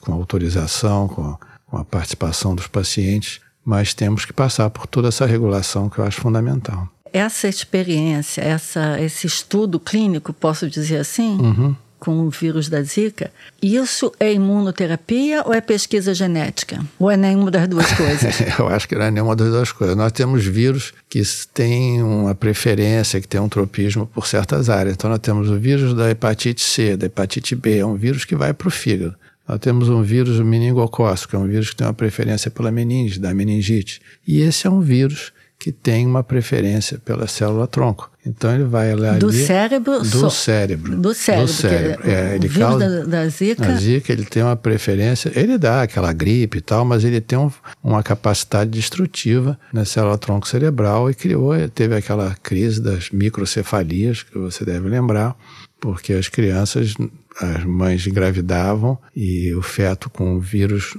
com 0.00 0.12
autorização, 0.12 1.08
com, 1.08 1.36
com 1.66 1.76
a 1.78 1.84
participação 1.84 2.54
dos 2.54 2.66
pacientes 2.66 3.40
mas 3.64 3.94
temos 3.94 4.24
que 4.24 4.32
passar 4.32 4.70
por 4.70 4.86
toda 4.86 5.08
essa 5.08 5.26
regulação 5.26 5.88
que 5.88 5.98
eu 5.98 6.04
acho 6.04 6.20
fundamental. 6.20 6.88
Essa 7.12 7.48
experiência, 7.48 8.40
essa, 8.40 9.00
esse 9.00 9.26
estudo 9.26 9.78
clínico, 9.78 10.32
posso 10.32 10.68
dizer 10.68 10.96
assim, 10.96 11.36
uhum. 11.36 11.76
com 11.98 12.20
o 12.20 12.30
vírus 12.30 12.70
da 12.70 12.82
Zika, 12.82 13.30
isso 13.62 14.10
é 14.18 14.32
imunoterapia 14.32 15.42
ou 15.44 15.52
é 15.52 15.60
pesquisa 15.60 16.14
genética? 16.14 16.80
Ou 16.98 17.10
é 17.10 17.16
nenhuma 17.16 17.50
das 17.50 17.68
duas 17.68 17.92
coisas? 17.92 18.34
Eu 18.58 18.66
acho 18.68 18.88
que 18.88 18.94
não 18.94 19.02
é 19.02 19.10
nenhuma 19.10 19.36
das 19.36 19.50
duas 19.50 19.70
coisas. 19.70 19.94
Nós 19.94 20.10
temos 20.10 20.42
vírus 20.46 20.94
que 21.06 21.22
têm 21.52 22.02
uma 22.02 22.34
preferência, 22.34 23.20
que 23.20 23.28
têm 23.28 23.40
um 23.40 23.48
tropismo 23.48 24.06
por 24.06 24.26
certas 24.26 24.70
áreas. 24.70 24.94
Então, 24.94 25.10
nós 25.10 25.20
temos 25.20 25.50
o 25.50 25.58
vírus 25.58 25.92
da 25.92 26.10
hepatite 26.10 26.62
C, 26.62 26.96
da 26.96 27.06
hepatite 27.06 27.54
B, 27.54 27.76
é 27.76 27.84
um 27.84 27.94
vírus 27.94 28.24
que 28.24 28.34
vai 28.34 28.54
para 28.54 28.68
o 28.68 28.70
fígado. 28.70 29.14
Nós 29.52 29.60
temos 29.60 29.90
um 29.90 30.02
vírus 30.02 30.40
meningocócico, 30.40 31.32
que 31.32 31.36
é 31.36 31.38
um 31.38 31.46
vírus 31.46 31.68
que 31.68 31.76
tem 31.76 31.86
uma 31.86 31.92
preferência 31.92 32.50
pela 32.50 32.70
meninge, 32.70 33.20
da 33.20 33.34
meningite. 33.34 34.00
E 34.26 34.40
esse 34.40 34.66
é 34.66 34.70
um 34.70 34.80
vírus 34.80 35.30
que 35.58 35.70
tem 35.70 36.06
uma 36.06 36.24
preferência 36.24 36.98
pela 36.98 37.26
célula 37.26 37.66
tronco. 37.66 38.10
Então 38.24 38.54
ele 38.54 38.64
vai 38.64 38.90
ali 38.90 39.18
do 39.18 39.30
cérebro 39.30 39.98
do 39.98 40.06
so, 40.06 40.30
cérebro 40.30 40.96
do 40.96 41.12
cérebro, 41.12 41.46
do 41.46 41.52
cérebro. 41.52 42.10
É, 42.10 42.34
ele 42.36 42.46
o 42.46 42.50
vírus 42.50 42.68
causa, 42.68 42.88
da, 42.88 43.04
da 43.04 43.28
zika 43.28 43.66
a 43.66 43.74
zika 43.76 44.12
ele 44.12 44.24
tem 44.24 44.42
uma 44.42 44.56
preferência 44.56 45.32
ele 45.34 45.58
dá 45.58 45.82
aquela 45.82 46.12
gripe 46.12 46.58
e 46.58 46.60
tal 46.60 46.84
mas 46.84 47.04
ele 47.04 47.20
tem 47.20 47.36
um, 47.36 47.50
uma 47.82 48.00
capacidade 48.00 48.70
destrutiva 48.70 49.58
na 49.72 49.84
célula 49.84 50.16
tronco 50.16 50.46
cerebral 50.46 51.10
e 51.10 51.14
criou 51.14 51.52
teve 51.68 51.96
aquela 51.96 52.36
crise 52.40 52.80
das 52.80 53.10
microcefalias 53.10 54.22
que 54.22 54.38
você 54.38 54.64
deve 54.64 54.88
lembrar 54.88 55.36
porque 55.80 56.12
as 56.12 56.28
crianças 56.28 56.94
as 57.40 57.64
mães 57.64 58.06
engravidavam 58.06 58.98
e 59.14 59.52
o 59.54 59.62
feto 59.62 60.10
com 60.10 60.36
o 60.36 60.40
vírus, 60.40 60.96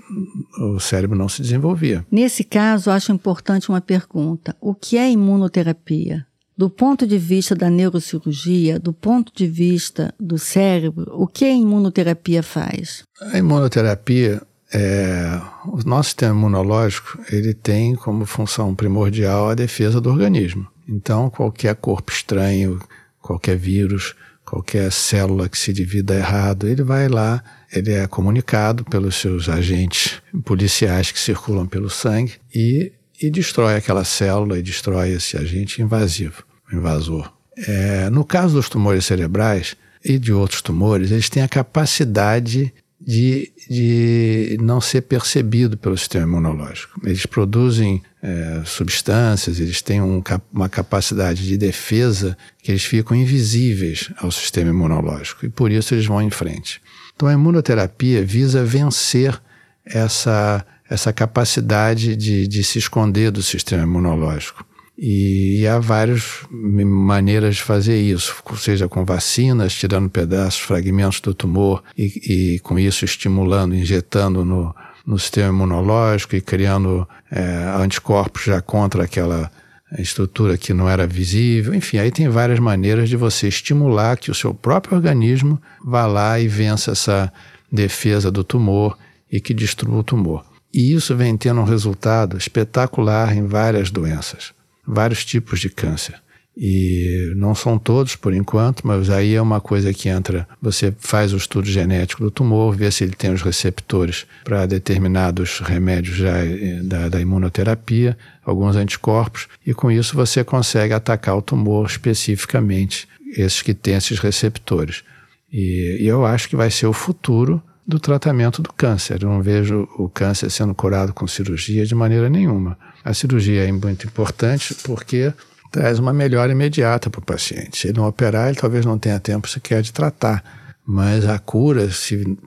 o 0.60 0.80
cérebro 0.80 1.18
não 1.18 1.30
se 1.30 1.42
desenvolvia. 1.42 2.06
Nesse 2.12 2.44
caso, 2.44 2.90
acho 2.90 3.12
importante 3.12 3.70
uma 3.70 3.82
pergunta: 3.82 4.56
o 4.60 4.74
que 4.74 4.98
é 4.98 5.10
imunoterapia? 5.10 6.26
Do 6.56 6.70
ponto 6.70 7.08
de 7.08 7.18
vista 7.18 7.56
da 7.56 7.70
neurocirurgia, 7.70 8.80
do 8.80 8.94
ponto 8.94 9.32
de 9.36 9.48
vista 9.48 10.14
do 10.20 10.38
cérebro, 10.38 11.12
o 11.14 11.26
que 11.26 11.46
a 11.46 11.52
imunoterapia 11.52 12.44
faz? 12.44 13.04
A 13.20 13.40
imunoterapia 13.40 14.42
é, 14.74 15.40
o 15.66 15.78
nosso 15.88 16.10
sistema 16.10 16.34
imunológico 16.36 17.20
ele 17.32 17.54
tem 17.54 17.96
como 17.96 18.26
função 18.26 18.74
primordial 18.74 19.50
a 19.50 19.56
defesa 19.56 20.02
do 20.02 20.10
organismo. 20.10 20.68
Então, 20.90 21.30
qualquer 21.30 21.76
corpo 21.76 22.12
estranho, 22.12 22.80
qualquer 23.22 23.56
vírus, 23.56 24.16
qualquer 24.54 24.92
célula 24.92 25.50
que 25.50 25.58
se 25.58 25.74
divida 25.74 26.14
errado, 26.14 26.68
ele 26.68 26.84
vai 26.84 27.08
lá, 27.10 27.44
ele 27.72 27.92
é 27.92 28.06
comunicado 28.06 28.86
pelos 28.86 29.16
seus 29.16 29.50
agentes 29.50 30.22
policiais 30.46 31.12
que 31.12 31.20
circulam 31.20 31.66
pelo 31.66 31.90
sangue 31.90 32.34
e, 32.54 32.92
e 33.20 33.32
destrói 33.32 33.76
aquela 33.76 34.04
célula 34.04 34.60
e 34.60 34.62
destrói 34.62 35.10
esse 35.10 35.36
agente 35.36 35.82
invasivo, 35.82 36.44
invasor. 36.72 37.34
É, 37.58 38.12
no 38.12 38.24
caso 38.24 38.54
dos 38.54 38.70
tumores 38.70 39.06
cerebrais 39.06 39.76
e 40.06 40.20
de 40.20 40.32
outros 40.32 40.62
tumores, 40.62 41.10
eles 41.10 41.30
têm 41.30 41.42
a 41.42 41.48
capacidade 41.48 42.72
de, 43.02 43.52
de 43.68 44.56
não 44.62 44.80
ser 44.80 45.02
percebido 45.02 45.76
pelo 45.76 45.98
sistema 45.98 46.28
imunológico. 46.28 47.02
Eles 47.04 47.26
produzem 47.26 48.04
é, 48.24 48.62
substâncias, 48.66 49.60
eles 49.60 49.82
têm 49.82 50.02
um, 50.02 50.24
uma 50.52 50.70
capacidade 50.70 51.46
de 51.46 51.58
defesa 51.58 52.38
que 52.62 52.72
eles 52.72 52.86
ficam 52.86 53.18
invisíveis 53.18 54.10
ao 54.18 54.32
sistema 54.32 54.70
imunológico 54.70 55.46
e 55.46 55.50
por 55.50 55.70
isso 55.70 55.94
eles 55.94 56.06
vão 56.06 56.22
em 56.22 56.30
frente. 56.30 56.82
Então 57.14 57.28
a 57.28 57.34
imunoterapia 57.34 58.24
visa 58.24 58.64
vencer 58.64 59.38
essa, 59.86 60.66
essa 60.90 61.12
capacidade 61.12 62.16
de, 62.16 62.48
de 62.48 62.64
se 62.64 62.80
esconder 62.80 63.30
do 63.30 63.44
sistema 63.44 63.84
imunológico. 63.84 64.66
E, 64.98 65.60
e 65.60 65.68
há 65.68 65.78
várias 65.80 66.24
maneiras 66.50 67.58
de 67.58 67.64
fazer 67.64 68.00
isso, 68.00 68.36
seja 68.58 68.88
com 68.88 69.04
vacinas, 69.04 69.74
tirando 69.74 70.10
pedaços, 70.10 70.62
fragmentos 70.62 71.20
do 71.20 71.34
tumor 71.34 71.84
e, 71.98 72.54
e 72.56 72.60
com 72.60 72.80
isso 72.80 73.04
estimulando, 73.04 73.76
injetando 73.76 74.46
no, 74.46 74.74
no 75.06 75.20
sistema 75.20 75.50
imunológico 75.50 76.36
e 76.36 76.42
criando 76.42 77.08
é, 77.32 77.42
anticorpos 77.78 78.44
já 78.44 78.62
contra 78.62 79.04
aquela 79.04 79.52
estrutura 80.00 80.58
que 80.58 80.74
não 80.74 80.90
era 80.90 81.06
visível. 81.06 81.74
Enfim, 81.74 81.98
aí 81.98 82.12
tem 82.12 82.28
várias 82.30 82.60
maneiras 82.60 83.10
de 83.10 83.18
você 83.18 83.48
estimular 83.48 84.18
que 84.18 84.32
o 84.32 84.36
seu 84.36 84.54
próprio 84.54 84.96
organismo 84.96 85.62
vá 85.84 86.06
lá 86.06 86.40
e 86.40 86.48
vença 86.48 86.92
essa 86.92 87.32
defesa 87.72 88.32
do 88.32 88.44
tumor 88.44 88.98
e 89.32 89.40
que 89.40 89.54
destrua 89.54 90.00
o 90.00 90.04
tumor. 90.04 90.46
E 90.74 90.94
isso 90.94 91.16
vem 91.16 91.38
tendo 91.38 91.62
um 91.62 91.66
resultado 91.66 92.38
espetacular 92.38 93.36
em 93.36 93.46
várias 93.46 93.92
doenças, 93.92 94.54
vários 94.86 95.24
tipos 95.24 95.60
de 95.60 95.70
câncer. 95.70 96.16
E 96.56 97.34
não 97.36 97.56
são 97.56 97.80
todos 97.80 98.16
por 98.16 98.34
enquanto, 98.34 98.86
mas 98.86 99.10
aí 99.10 99.34
é 99.34 99.42
uma 99.42 99.60
coisa 99.60 99.92
que 99.94 100.08
entra. 100.08 100.48
Você 100.62 100.94
faz 101.00 101.34
o 101.34 101.38
estudo 101.38 101.68
genético 101.68 102.24
do 102.24 102.30
tumor, 102.30 102.76
vê 102.76 102.92
se 102.92 103.04
ele 103.04 103.16
tem 103.16 103.34
os 103.34 103.42
receptores 103.42 104.28
para 104.44 104.66
determinados 104.68 105.60
remédios 105.60 106.16
já 106.16 106.46
eh, 106.46 106.82
da, 106.84 107.10
da 107.10 107.20
imunoterapia, 107.20 108.16
alguns 108.46 108.76
anticorpos, 108.76 109.48
e 109.66 109.74
com 109.74 109.90
isso 109.90 110.16
você 110.16 110.44
consegue 110.44 110.94
atacar 110.94 111.36
o 111.36 111.42
tumor 111.42 111.88
especificamente, 111.88 113.08
esses 113.36 113.64
que 113.64 113.74
têm 113.74 113.96
esses 113.96 114.20
receptores. 114.20 115.04
E, 115.52 115.98
e 116.02 116.08
eu 116.08 116.24
acho 116.24 116.48
que 116.48 116.56
vai 116.56 116.70
ser 116.70 116.86
o 116.86 116.94
futuro 116.94 117.62
do 117.86 118.00
tratamento 118.00 118.62
do 118.62 118.72
câncer. 118.72 119.22
Eu 119.22 119.30
não 119.30 119.42
vejo 119.42 119.88
o 119.98 120.08
câncer 120.08 120.50
sendo 120.50 120.74
curado 120.74 121.14
com 121.14 121.28
cirurgia 121.28 121.86
de 121.86 121.94
maneira 121.94 122.30
nenhuma. 122.30 122.78
A 123.04 123.14
cirurgia 123.14 123.68
é 123.68 123.72
muito 123.72 124.08
importante 124.08 124.74
porque 124.84 125.34
traz 125.74 125.98
uma 125.98 126.14
melhora 126.14 126.52
imediata 126.52 127.10
para 127.10 127.20
o 127.20 127.26
paciente. 127.26 127.80
Se 127.80 127.88
ele 127.88 127.98
não 127.98 128.08
operar, 128.08 128.48
ele 128.48 128.58
talvez 128.58 128.86
não 128.86 129.00
tenha 129.00 129.20
tempo 129.20 129.50
sequer 129.50 129.82
de 129.82 129.92
tratar. 129.92 130.44
Mas 130.86 131.26
a 131.26 131.40
cura, 131.40 131.90
se, 131.90 132.38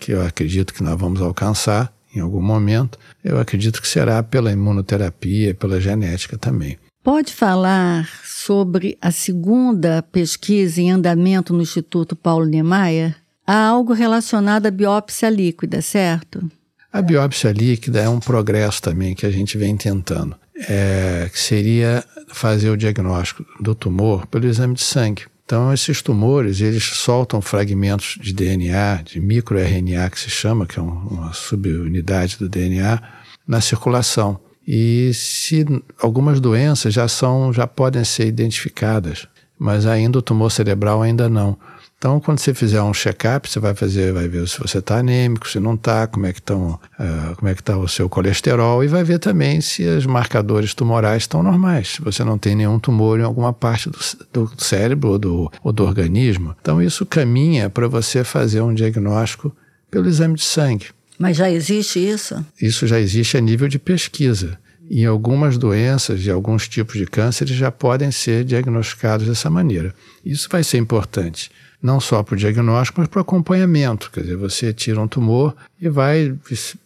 que 0.00 0.12
eu 0.12 0.20
acredito 0.20 0.74
que 0.74 0.82
nós 0.82 0.98
vamos 0.98 1.22
alcançar 1.22 1.94
em 2.14 2.18
algum 2.18 2.42
momento, 2.42 2.98
eu 3.22 3.38
acredito 3.38 3.80
que 3.80 3.86
será 3.86 4.20
pela 4.20 4.50
imunoterapia, 4.50 5.54
pela 5.54 5.80
genética 5.80 6.36
também. 6.36 6.76
Pode 7.04 7.32
falar 7.32 8.08
sobre 8.24 8.98
a 9.00 9.12
segunda 9.12 10.02
pesquisa 10.02 10.80
em 10.80 10.90
andamento 10.90 11.54
no 11.54 11.62
Instituto 11.62 12.16
Paulo 12.16 12.46
Niemeyer? 12.46 13.14
Há 13.46 13.66
algo 13.68 13.92
relacionado 13.92 14.66
à 14.66 14.70
biópsia 14.72 15.30
líquida, 15.30 15.80
certo? 15.80 16.50
A 16.92 17.00
biópsia 17.00 17.52
líquida 17.52 18.00
é 18.00 18.08
um 18.08 18.18
progresso 18.18 18.82
também 18.82 19.14
que 19.14 19.24
a 19.24 19.30
gente 19.30 19.56
vem 19.56 19.76
tentando 19.76 20.34
é, 20.56 21.28
que 21.32 21.38
seria 21.38 22.04
fazer 22.28 22.70
o 22.70 22.76
diagnóstico 22.76 23.44
do 23.60 23.74
tumor 23.74 24.26
pelo 24.26 24.46
exame 24.46 24.74
de 24.74 24.82
sangue. 24.82 25.24
Então, 25.44 25.72
esses 25.72 26.00
tumores, 26.00 26.60
eles 26.60 26.84
soltam 26.84 27.42
fragmentos 27.42 28.16
de 28.20 28.32
DNA, 28.32 29.02
de 29.04 29.20
microRNA, 29.20 30.08
que 30.08 30.18
se 30.18 30.30
chama, 30.30 30.66
que 30.66 30.78
é 30.78 30.82
uma 30.82 31.32
subunidade 31.32 32.38
do 32.38 32.48
DNA, 32.48 33.02
na 33.46 33.60
circulação. 33.60 34.40
E 34.66 35.10
se 35.12 35.66
algumas 36.00 36.40
doenças 36.40 36.94
já 36.94 37.08
são, 37.08 37.52
já 37.52 37.66
podem 37.66 38.04
ser 38.04 38.26
identificadas, 38.26 39.26
mas 39.58 39.86
ainda 39.86 40.18
o 40.18 40.22
tumor 40.22 40.50
cerebral 40.50 41.02
ainda 41.02 41.28
não. 41.28 41.58
Então, 42.02 42.18
quando 42.18 42.40
você 42.40 42.52
fizer 42.52 42.82
um 42.82 42.92
check-up, 42.92 43.48
você 43.48 43.60
vai 43.60 43.76
fazer, 43.76 44.12
vai 44.12 44.26
ver 44.26 44.48
se 44.48 44.58
você 44.58 44.78
está 44.78 44.98
anêmico, 44.98 45.48
se 45.48 45.60
não 45.60 45.74
está, 45.74 46.04
como 46.04 46.26
é 46.26 46.32
que 46.32 46.40
estão, 46.40 46.70
uh, 46.98 47.36
como 47.36 47.48
é 47.48 47.54
que 47.54 47.60
está 47.60 47.78
o 47.78 47.86
seu 47.86 48.08
colesterol 48.08 48.82
e 48.82 48.88
vai 48.88 49.04
ver 49.04 49.20
também 49.20 49.60
se 49.60 49.84
os 49.86 50.04
marcadores 50.04 50.74
tumorais 50.74 51.22
estão 51.22 51.44
normais. 51.44 51.90
Se 51.90 52.02
você 52.02 52.24
não 52.24 52.36
tem 52.36 52.56
nenhum 52.56 52.76
tumor 52.80 53.20
em 53.20 53.22
alguma 53.22 53.52
parte 53.52 53.88
do, 53.88 53.98
do 54.32 54.50
cérebro 54.60 55.10
ou 55.10 55.18
do, 55.20 55.52
ou 55.62 55.72
do 55.72 55.84
organismo. 55.84 56.56
Então, 56.60 56.82
isso 56.82 57.06
caminha 57.06 57.70
para 57.70 57.86
você 57.86 58.24
fazer 58.24 58.62
um 58.62 58.74
diagnóstico 58.74 59.54
pelo 59.88 60.08
exame 60.08 60.34
de 60.34 60.42
sangue. 60.42 60.86
Mas 61.16 61.36
já 61.36 61.48
existe 61.48 62.00
isso? 62.00 62.44
Isso 62.60 62.84
já 62.84 62.98
existe 62.98 63.36
a 63.36 63.40
nível 63.40 63.68
de 63.68 63.78
pesquisa. 63.78 64.58
Em 64.90 65.06
algumas 65.06 65.56
doenças 65.56 66.26
e 66.26 66.30
alguns 66.32 66.66
tipos 66.66 66.98
de 66.98 67.06
cânceres 67.06 67.54
já 67.54 67.70
podem 67.70 68.10
ser 68.10 68.42
diagnosticados 68.42 69.28
dessa 69.28 69.48
maneira. 69.48 69.94
Isso 70.24 70.48
vai 70.50 70.64
ser 70.64 70.78
importante 70.78 71.48
não 71.82 71.98
só 71.98 72.22
para 72.22 72.34
o 72.34 72.38
diagnóstico, 72.38 73.00
mas 73.00 73.08
para 73.08 73.18
o 73.18 73.22
acompanhamento. 73.22 74.10
Quer 74.12 74.20
dizer, 74.20 74.36
você 74.36 74.72
tira 74.72 75.00
um 75.00 75.08
tumor 75.08 75.54
e 75.80 75.88
vai, 75.88 76.34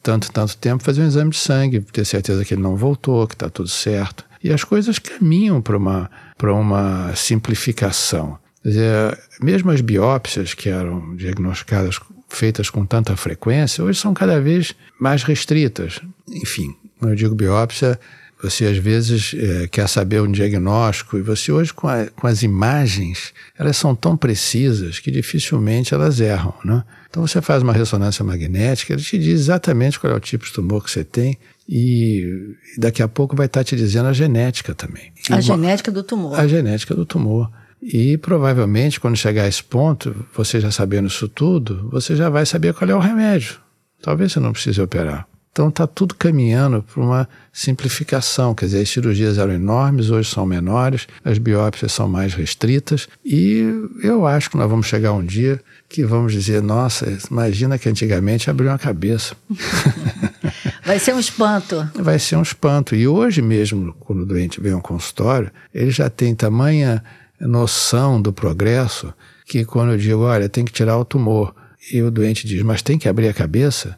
tanto 0.03 0.33
tanto 0.33 0.57
tempo, 0.57 0.83
fazer 0.83 1.03
um 1.03 1.07
exame 1.07 1.31
de 1.31 1.37
sangue, 1.37 1.81
ter 1.81 2.05
certeza 2.05 2.45
que 2.45 2.55
ele 2.55 2.63
não 2.63 2.77
voltou, 2.77 3.27
que 3.27 3.35
está 3.35 3.51
tudo 3.51 3.69
certo. 3.69 4.25
E 4.43 4.51
as 4.53 4.65
coisas 4.65 4.99
caminham 4.99 5.61
para 5.61 5.77
uma, 5.77 6.11
uma 6.43 7.15
simplificação. 7.15 8.39
Quer 8.63 8.69
dizer, 8.69 9.19
mesmo 9.41 9.71
as 9.71 9.81
biópsias 9.81 10.55
que 10.55 10.69
eram 10.69 11.15
diagnosticadas, 11.15 12.01
feitas 12.29 12.71
com 12.71 12.85
tanta 12.85 13.17
frequência, 13.17 13.85
hoje 13.85 14.01
são 14.01 14.15
cada 14.15 14.41
vez 14.41 14.75
mais 14.99 15.23
restritas. 15.23 16.01
Enfim, 16.29 16.75
quando 16.99 17.13
eu 17.13 17.17
digo 17.17 17.35
biópsia, 17.35 18.01
você 18.43 18.67
às 18.67 18.77
vezes 18.77 19.35
é, 19.35 19.67
quer 19.67 19.89
saber 19.89 20.21
um 20.21 20.31
diagnóstico 20.31 21.17
e 21.17 21.23
você 21.23 21.51
hoje 21.51 21.73
com, 21.73 21.89
a, 21.89 22.07
com, 22.07 22.27
as 22.27 22.43
imagens 22.43 23.33
elas 23.59 23.77
são 23.77 23.95
tão 23.95 24.17
precisas 24.17 24.99
que 24.99 25.11
dificilmente 25.11 25.95
elas 25.95 26.21
erram, 26.21 26.55
né? 26.65 26.85
Então 27.09 27.27
você 27.27 27.41
faz 27.41 27.63
uma 27.63 27.73
ressonância 27.73 28.25
magnética, 28.25 28.93
ele 28.93 29.03
te 29.03 29.19
diz 29.19 29.41
exatamente 29.41 29.99
qual 29.99 30.13
é 30.13 30.17
o 30.17 30.21
tipo 30.21 30.45
de 30.45 30.53
tumor 30.53 30.85
que 30.85 30.91
você 30.91 31.03
tem 31.03 31.39
e 31.69 32.55
daqui 32.77 33.03
a 33.03 33.09
pouco 33.09 33.35
vai 33.35 33.47
estar 33.47 33.65
te 33.65 33.75
dizendo 33.75 34.09
a 34.09 34.13
genética 34.13 34.75
também. 34.75 35.13
A 35.31 35.41
genética 35.41 35.91
do 35.91 36.03
tumor. 36.03 36.39
A 36.39 36.47
genética 36.47 36.95
do 36.95 37.07
tumor. 37.07 37.51
E 37.83 38.19
provavelmente, 38.19 39.01
quando 39.01 39.17
chegar 39.17 39.45
a 39.45 39.49
esse 39.49 39.63
ponto, 39.63 40.27
você 40.35 40.61
já 40.61 40.71
sabendo 40.71 41.09
isso 41.09 41.29
tudo, 41.29 41.89
você 41.91 42.17
já 42.17 42.29
vai 42.29 42.45
saber 42.45 42.75
qual 42.75 42.91
é 42.91 42.95
o 42.95 42.99
remédio. 42.99 43.57
Talvez 44.03 44.33
você 44.33 44.41
não 44.41 44.53
precise 44.53 44.81
operar. 44.81 45.27
Então 45.57 45.71
está 45.71 45.87
tudo 45.87 46.15
caminhando 46.15 46.83
para 46.83 47.03
uma 47.03 47.29
simplificação, 47.51 48.55
quer 48.55 48.67
dizer, 48.67 48.83
as 48.83 48.91
cirurgias 48.91 49.39
eram 49.39 49.55
enormes, 49.55 50.11
hoje 50.11 50.29
são 50.29 50.45
menores, 50.45 51.09
as 51.25 51.39
biópsias 51.39 51.93
são 51.93 52.07
mais 52.07 52.35
restritas 52.35 53.09
e 53.25 53.65
eu 54.03 54.27
acho 54.27 54.51
que 54.51 54.59
nós 54.59 54.69
vamos 54.69 54.85
chegar 54.85 55.15
um 55.15 55.25
dia 55.25 55.59
que 55.89 56.05
vamos 56.05 56.35
dizer, 56.35 56.61
nossa, 56.61 57.07
imagina 57.31 57.79
que 57.79 57.89
antigamente 57.89 58.51
abriu 58.51 58.69
uma 58.69 58.79
cabeça. 58.79 59.35
Vai 60.85 60.99
ser 60.99 61.15
um 61.15 61.19
espanto. 61.19 61.89
Vai 61.95 62.19
ser 62.19 62.37
um 62.37 62.43
espanto. 62.43 62.95
E 62.95 63.09
hoje 63.09 63.41
mesmo, 63.41 63.95
quando 64.01 64.25
o 64.25 64.27
doente 64.27 64.61
vem 64.61 64.75
ao 64.75 64.83
consultório, 64.83 65.51
ele 65.73 65.91
já 65.91 66.11
tem 66.11 66.35
tamanha 66.35 67.03
noção 67.41 68.21
do 68.21 68.31
progresso 68.31 69.11
que 69.47 69.65
quando 69.65 69.93
eu 69.93 69.97
digo, 69.97 70.21
olha, 70.21 70.51
tem 70.51 70.67
que 70.67 70.73
tirar 70.73 70.99
o 70.99 71.05
tumor, 71.05 71.55
e 71.91 72.03
o 72.03 72.11
doente 72.11 72.47
diz, 72.47 72.63
mas 72.63 72.83
tem 72.83 72.99
que 72.99 73.09
abrir 73.09 73.29
a 73.29 73.33
cabeça, 73.33 73.97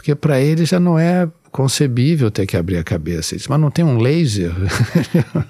porque 0.00 0.14
para 0.14 0.40
ele 0.40 0.64
já 0.64 0.80
não 0.80 0.98
é 0.98 1.28
concebível 1.52 2.30
ter 2.30 2.46
que 2.46 2.56
abrir 2.56 2.78
a 2.78 2.82
cabeça. 2.82 3.36
Mas 3.50 3.60
não 3.60 3.70
tem 3.70 3.84
um 3.84 3.98
laser? 3.98 4.50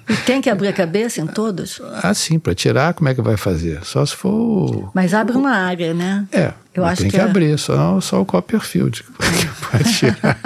E 0.09 0.15
tem 0.25 0.41
que 0.41 0.49
abrir 0.49 0.67
a 0.67 0.73
cabeça 0.73 1.21
em 1.21 1.25
todos? 1.25 1.81
Ah, 2.03 2.13
sim, 2.13 2.37
para 2.37 2.53
tirar, 2.53 2.93
como 2.93 3.07
é 3.07 3.15
que 3.15 3.21
vai 3.21 3.37
fazer? 3.37 3.79
Só 3.85 4.05
se 4.05 4.13
for. 4.13 4.91
Mas 4.93 5.13
abre 5.13 5.37
uma 5.37 5.51
área, 5.51 5.93
né? 5.93 6.27
É. 6.33 6.51
Eu 6.73 6.83
acho 6.83 7.03
tem 7.03 7.11
que, 7.11 7.15
que 7.15 7.21
é... 7.21 7.23
abrir, 7.23 7.57
só, 7.57 8.01
só 8.01 8.21
o 8.21 8.25
Copperfield 8.25 9.05
pode 9.71 9.93
tirar. 9.93 10.37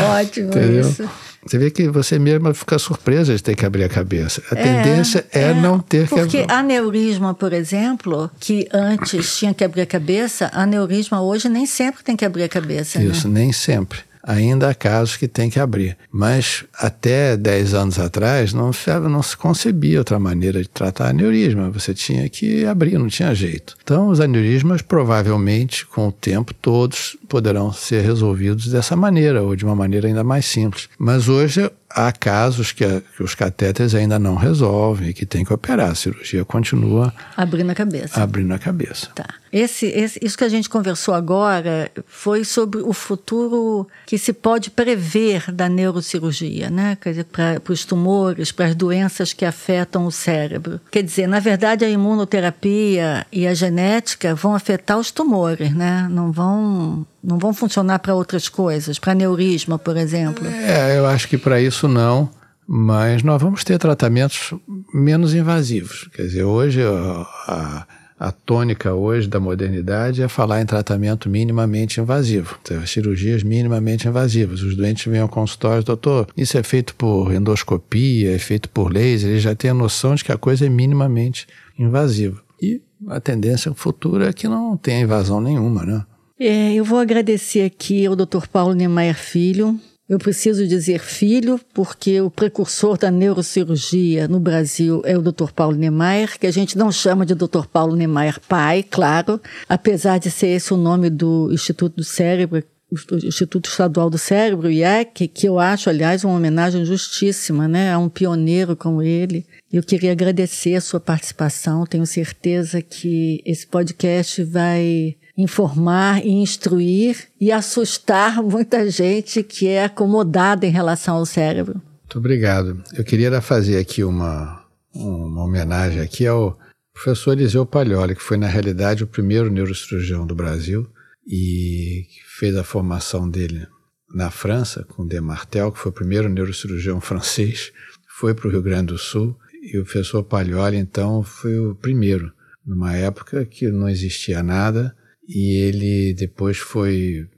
Ótimo 0.18 0.48
Entendeu? 0.48 0.80
isso. 0.80 1.10
Você 1.46 1.56
vê 1.56 1.70
que 1.70 1.88
você 1.88 2.18
mesma 2.18 2.52
fica 2.52 2.78
surpresa 2.78 3.34
de 3.34 3.42
ter 3.42 3.56
que 3.56 3.64
abrir 3.64 3.84
a 3.84 3.88
cabeça. 3.88 4.42
A 4.50 4.58
é, 4.58 4.62
tendência 4.62 5.26
é, 5.32 5.44
é, 5.44 5.54
não 5.54 5.78
ter 5.78 6.06
que 6.06 6.14
Porque 6.14 6.44
aneurisma, 6.48 7.32
por 7.32 7.52
exemplo, 7.52 8.30
que 8.38 8.68
antes 8.72 9.38
tinha 9.38 9.54
que 9.54 9.64
abrir 9.64 9.82
a 9.82 9.86
cabeça, 9.86 10.50
aneurisma 10.52 11.22
hoje 11.22 11.48
nem 11.48 11.64
sempre 11.64 12.02
tem 12.02 12.14
que 12.14 12.24
abrir 12.26 12.42
a 12.42 12.48
cabeça. 12.48 12.98
Né? 12.98 13.06
Isso, 13.06 13.26
né? 13.26 13.40
nem 13.40 13.52
sempre 13.52 14.09
ainda 14.22 14.70
há 14.70 14.74
casos 14.74 15.16
que 15.16 15.28
tem 15.28 15.50
que 15.50 15.60
abrir. 15.60 15.96
Mas 16.10 16.64
até 16.78 17.36
10 17.36 17.74
anos 17.74 17.98
atrás 17.98 18.52
não 18.52 18.70
não 19.08 19.22
se 19.22 19.36
concebia 19.36 19.98
outra 19.98 20.18
maneira 20.18 20.60
de 20.62 20.68
tratar 20.68 21.08
aneurisma. 21.08 21.70
Você 21.70 21.94
tinha 21.94 22.28
que 22.28 22.64
abrir, 22.64 22.98
não 22.98 23.08
tinha 23.08 23.34
jeito. 23.34 23.76
Então, 23.82 24.08
os 24.08 24.20
aneurismas, 24.20 24.82
provavelmente, 24.82 25.86
com 25.86 26.08
o 26.08 26.12
tempo, 26.12 26.54
todos 26.54 27.16
poderão 27.28 27.72
ser 27.72 28.02
resolvidos 28.02 28.68
dessa 28.68 28.96
maneira, 28.96 29.42
ou 29.42 29.54
de 29.56 29.64
uma 29.64 29.74
maneira 29.74 30.08
ainda 30.08 30.24
mais 30.24 30.46
simples. 30.46 30.88
Mas 30.98 31.28
hoje 31.28 31.70
há 31.90 32.12
casos 32.12 32.72
que, 32.72 32.84
a, 32.84 33.00
que, 33.00 33.22
os 33.22 33.34
catéteres 33.34 33.94
ainda 33.94 34.18
não 34.18 34.36
resolvem 34.36 35.08
e 35.08 35.12
que 35.12 35.26
tem 35.26 35.44
que 35.44 35.52
operar. 35.52 35.90
A 35.90 35.94
cirurgia 35.94 36.44
continua 36.44 37.12
abrindo 37.36 37.70
a 37.70 37.74
cabeça. 37.74 38.22
Abrindo 38.22 38.54
a 38.54 38.58
cabeça. 38.58 39.08
Tá. 39.14 39.26
Esse, 39.52 39.86
esse, 39.86 40.20
isso 40.22 40.38
que 40.38 40.44
a 40.44 40.48
gente 40.48 40.68
conversou 40.68 41.12
agora 41.12 41.90
foi 42.06 42.44
sobre 42.44 42.80
o 42.80 42.92
futuro 42.92 43.86
que 44.06 44.16
se 44.16 44.32
pode 44.32 44.70
prever 44.70 45.50
da 45.50 45.68
neurocirurgia, 45.68 46.70
né? 46.70 46.96
Quer 47.00 47.10
dizer, 47.10 47.24
para 47.24 47.60
os 47.68 47.84
tumores, 47.84 48.52
para 48.52 48.66
as 48.66 48.74
doenças 48.76 49.32
que 49.32 49.44
afetam 49.44 50.06
o 50.06 50.12
cérebro. 50.12 50.80
Quer 50.90 51.02
dizer, 51.02 51.26
na 51.26 51.40
verdade, 51.40 51.84
a 51.84 51.90
imunoterapia 51.90 53.26
e 53.32 53.46
a 53.46 53.52
genética 53.52 54.34
vão 54.36 54.54
afetar 54.54 54.98
os 54.98 55.10
tumores, 55.10 55.74
né? 55.74 56.06
Não 56.08 56.30
vão 56.30 57.04
não 57.22 57.38
vão 57.38 57.52
funcionar 57.52 57.98
para 57.98 58.14
outras 58.14 58.48
coisas, 58.48 58.98
para 58.98 59.12
aneurisma, 59.12 59.78
por 59.78 59.96
exemplo? 59.96 60.46
É, 60.46 60.98
eu 60.98 61.06
acho 61.06 61.28
que 61.28 61.38
para 61.38 61.60
isso 61.60 61.86
não, 61.86 62.30
mas 62.66 63.22
nós 63.22 63.40
vamos 63.40 63.64
ter 63.64 63.78
tratamentos 63.78 64.54
menos 64.92 65.34
invasivos. 65.34 66.08
Quer 66.14 66.22
dizer, 66.22 66.44
hoje 66.44 66.80
a, 66.82 67.86
a 68.20 68.30
tônica 68.30 68.92
hoje 68.92 69.26
da 69.26 69.40
modernidade 69.40 70.22
é 70.22 70.28
falar 70.28 70.60
em 70.60 70.66
tratamento 70.66 71.26
minimamente 71.26 72.02
invasivo, 72.02 72.58
então, 72.62 72.86
cirurgias 72.86 73.42
minimamente 73.42 74.06
invasivas. 74.06 74.62
Os 74.62 74.76
doentes 74.76 75.10
vêm 75.10 75.22
ao 75.22 75.28
consultório, 75.28 75.82
doutor, 75.82 76.28
isso 76.36 76.58
é 76.58 76.62
feito 76.62 76.94
por 76.94 77.32
endoscopia, 77.32 78.34
é 78.34 78.38
feito 78.38 78.68
por 78.68 78.92
laser, 78.92 79.30
eles 79.30 79.42
já 79.42 79.54
têm 79.54 79.70
a 79.70 79.74
noção 79.74 80.14
de 80.14 80.22
que 80.22 80.30
a 80.30 80.36
coisa 80.36 80.66
é 80.66 80.68
minimamente 80.68 81.46
invasiva. 81.78 82.42
E 82.60 82.82
a 83.08 83.18
tendência 83.18 83.72
futura 83.74 84.28
é 84.28 84.32
que 84.34 84.46
não 84.46 84.76
tenha 84.76 85.00
invasão 85.00 85.40
nenhuma, 85.40 85.82
né? 85.84 86.04
É, 86.42 86.72
eu 86.72 86.86
vou 86.86 86.98
agradecer 86.98 87.66
aqui 87.66 88.06
ao 88.06 88.16
Dr. 88.16 88.46
Paulo 88.50 88.72
Niemeyer 88.72 89.14
Filho. 89.14 89.78
Eu 90.08 90.18
preciso 90.18 90.66
dizer 90.66 90.98
filho, 90.98 91.60
porque 91.74 92.18
o 92.18 92.30
precursor 92.30 92.96
da 92.96 93.10
neurocirurgia 93.10 94.26
no 94.26 94.40
Brasil 94.40 95.02
é 95.04 95.18
o 95.18 95.20
Dr. 95.20 95.52
Paulo 95.54 95.76
Niemeyer, 95.76 96.38
que 96.38 96.46
a 96.46 96.50
gente 96.50 96.78
não 96.78 96.90
chama 96.90 97.26
de 97.26 97.34
Dr. 97.34 97.66
Paulo 97.70 97.94
Niemeyer 97.94 98.40
pai, 98.48 98.82
claro, 98.82 99.38
apesar 99.68 100.16
de 100.18 100.30
ser 100.30 100.46
esse 100.46 100.72
o 100.72 100.78
nome 100.78 101.10
do 101.10 101.52
Instituto 101.52 101.96
do 101.96 102.04
Cérebro, 102.04 102.64
o 102.90 103.16
Instituto 103.16 103.68
Estadual 103.68 104.08
do 104.08 104.18
Cérebro, 104.18 104.68
o 104.68 104.72
IEC, 104.72 105.28
que 105.28 105.46
eu 105.46 105.58
acho, 105.58 105.90
aliás, 105.90 106.24
uma 106.24 106.34
homenagem 106.34 106.86
justíssima 106.86 107.68
né, 107.68 107.92
a 107.92 107.98
um 107.98 108.08
pioneiro 108.08 108.74
como 108.74 109.02
ele. 109.02 109.44
Eu 109.70 109.82
queria 109.82 110.10
agradecer 110.10 110.74
a 110.74 110.80
sua 110.80 110.98
participação. 110.98 111.84
Tenho 111.84 112.06
certeza 112.06 112.80
que 112.80 113.42
esse 113.44 113.66
podcast 113.66 114.42
vai 114.42 115.14
informar 115.40 116.24
e 116.24 116.30
instruir 116.30 117.28
e 117.40 117.50
assustar 117.50 118.42
muita 118.42 118.90
gente 118.90 119.42
que 119.42 119.66
é 119.66 119.84
acomodada 119.84 120.66
em 120.66 120.70
relação 120.70 121.16
ao 121.16 121.26
cérebro. 121.26 121.80
Muito 122.02 122.18
obrigado. 122.18 122.82
Eu 122.94 123.04
queria 123.04 123.40
fazer 123.40 123.78
aqui 123.78 124.02
uma, 124.02 124.64
uma 124.94 125.44
homenagem 125.44 126.00
aqui 126.00 126.26
ao 126.26 126.58
professor 126.92 127.32
Eliseu 127.32 127.64
Paglioli, 127.64 128.14
que 128.14 128.22
foi 128.22 128.36
na 128.36 128.46
realidade 128.46 129.04
o 129.04 129.06
primeiro 129.06 129.50
neurocirurgião 129.50 130.26
do 130.26 130.34
Brasil 130.34 130.88
e 131.26 132.06
fez 132.38 132.56
a 132.56 132.64
formação 132.64 133.28
dele 133.28 133.66
na 134.12 134.30
França 134.30 134.84
com 134.84 135.06
Demartel, 135.06 135.70
que 135.70 135.78
foi 135.78 135.90
o 135.90 135.94
primeiro 135.94 136.28
neurocirurgião 136.28 137.00
francês, 137.02 137.72
foi 138.18 138.34
para 138.34 138.48
o 138.48 138.50
Rio 138.50 138.62
Grande 138.62 138.88
do 138.88 138.98
Sul 138.98 139.36
e 139.62 139.78
o 139.78 139.84
professor 139.84 140.22
Paglioli 140.24 140.76
então 140.76 141.22
foi 141.22 141.58
o 141.58 141.74
primeiro 141.74 142.32
numa 142.66 142.94
época 142.96 143.44
que 143.44 143.68
não 143.68 143.88
existia 143.88 144.42
nada 144.42 144.94
e 145.32 145.58
ele 145.58 146.12
depois 146.12 146.58
foi 146.58 147.28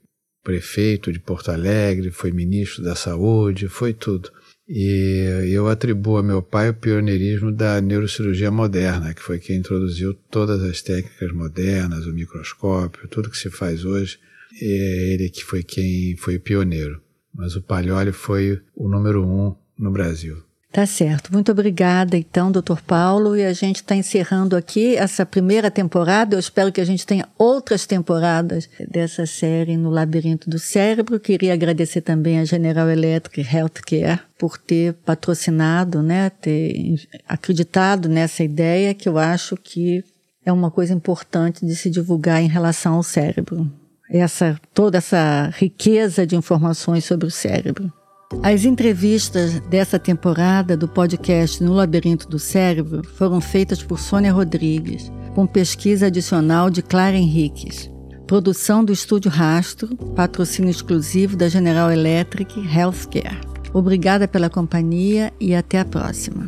prefeito 0.43 1.13
de 1.13 1.21
Porto 1.21 1.51
Alegre, 1.51 2.11
foi 2.11 2.33
ministro 2.33 2.83
da 2.83 2.95
Saúde, 2.95 3.69
foi 3.69 3.93
tudo. 3.93 4.31
E 4.67 5.51
eu 5.51 5.69
atribuo 5.69 6.17
a 6.17 6.23
meu 6.23 6.43
pai 6.43 6.71
o 6.71 6.75
pioneirismo 6.75 7.53
da 7.53 7.81
neurocirurgia 7.83 8.51
moderna, 8.51 9.13
que 9.13 9.23
foi 9.23 9.39
quem 9.39 9.57
introduziu 9.57 10.15
todas 10.15 10.63
as 10.63 10.81
técnicas 10.81 11.33
modernas, 11.33 12.07
o 12.07 12.15
microscópio, 12.15 13.07
tudo 13.09 13.29
que 13.29 13.37
se 13.37 13.51
faz 13.51 13.85
hoje. 13.85 14.19
É 14.61 15.13
ele 15.13 15.29
que 15.29 15.45
foi 15.45 15.63
quem 15.63 16.17
foi 16.17 16.39
pioneiro. 16.39 17.03
Mas 17.35 17.57
o 17.57 17.63
Palholi 17.63 18.13
foi 18.13 18.61
o 18.75 18.89
número 18.89 19.23
um 19.27 19.55
no 19.79 19.91
Brasil. 19.91 20.43
Tá 20.73 20.87
certo. 20.87 21.31
Muito 21.31 21.53
obrigada, 21.53 22.17
então, 22.17 22.51
doutor 22.51 22.81
Paulo. 22.81 23.37
E 23.37 23.45
a 23.45 23.53
gente 23.53 23.77
está 23.77 23.95
encerrando 23.95 24.57
aqui 24.57 24.97
essa 24.97 25.27
primeira 25.27 25.71
temporada. 25.71 26.35
Eu 26.35 26.41
espero 26.41 26.73
que 26.73 26.81
a 26.81 26.85
gente 26.85 27.07
tenha 27.07 27.29
outras 27.37 27.85
temporadas 27.85 28.71
dessa 28.89 29.27
série 29.27 29.77
no 29.77 29.91
Labirinto 29.91 30.49
do 30.49 30.59
Cérebro. 30.59 31.21
Queria 31.21 31.53
agradecer 31.53 32.01
também 32.01 32.39
a 32.39 32.47
General 32.47 32.89
Electric 32.89 33.55
Healthcare 33.55 34.21
por 34.39 34.57
ter 34.57 34.95
patrocinado, 34.95 36.03
né, 36.03 36.31
ter 36.31 37.07
acreditado 37.29 38.09
nessa 38.09 38.43
ideia 38.43 38.95
que 38.95 39.09
eu 39.09 39.19
acho 39.19 39.59
que 39.59 40.03
é 40.45 40.51
uma 40.51 40.71
coisa 40.71 40.95
importante 40.95 41.67
de 41.67 41.77
se 41.77 41.91
divulgar 41.91 42.43
em 42.43 42.49
relação 42.49 42.95
ao 42.95 43.03
cérebro. 43.03 43.71
Essa 44.11 44.59
toda 44.73 44.99
essa 44.99 45.53
riqueza 45.55 46.27
de 46.27 46.35
informações 46.35 47.05
sobre 47.05 47.27
o 47.27 47.31
cérebro. 47.31 47.93
As 48.41 48.65
entrevistas 48.65 49.61
dessa 49.61 49.99
temporada 49.99 50.77
do 50.77 50.89
podcast 50.89 51.63
No 51.63 51.73
Labirinto 51.73 52.29
do 52.29 52.39
Cérebro 52.39 53.05
foram 53.05 53.41
feitas 53.41 53.83
por 53.83 53.99
Sônia 53.99 54.33
Rodrigues, 54.33 55.13
com 55.35 55.47
pesquisa 55.47 56.07
adicional 56.07 56.71
de 56.71 56.83
Clara 56.83 57.17
Henriques. 57.17 57.91
Produção 58.27 58.85
do 58.85 58.93
Estúdio 58.93 59.31
Rastro, 59.31 59.97
patrocínio 60.17 60.71
exclusivo 60.71 61.37
da 61.37 61.49
General 61.49 61.91
Electric 61.91 62.59
Healthcare. 62.59 63.41
Obrigada 63.73 64.27
pela 64.27 64.51
companhia 64.51 65.33
e 65.39 65.55
até 65.55 65.81
a 65.81 65.85
próxima. 65.85 66.47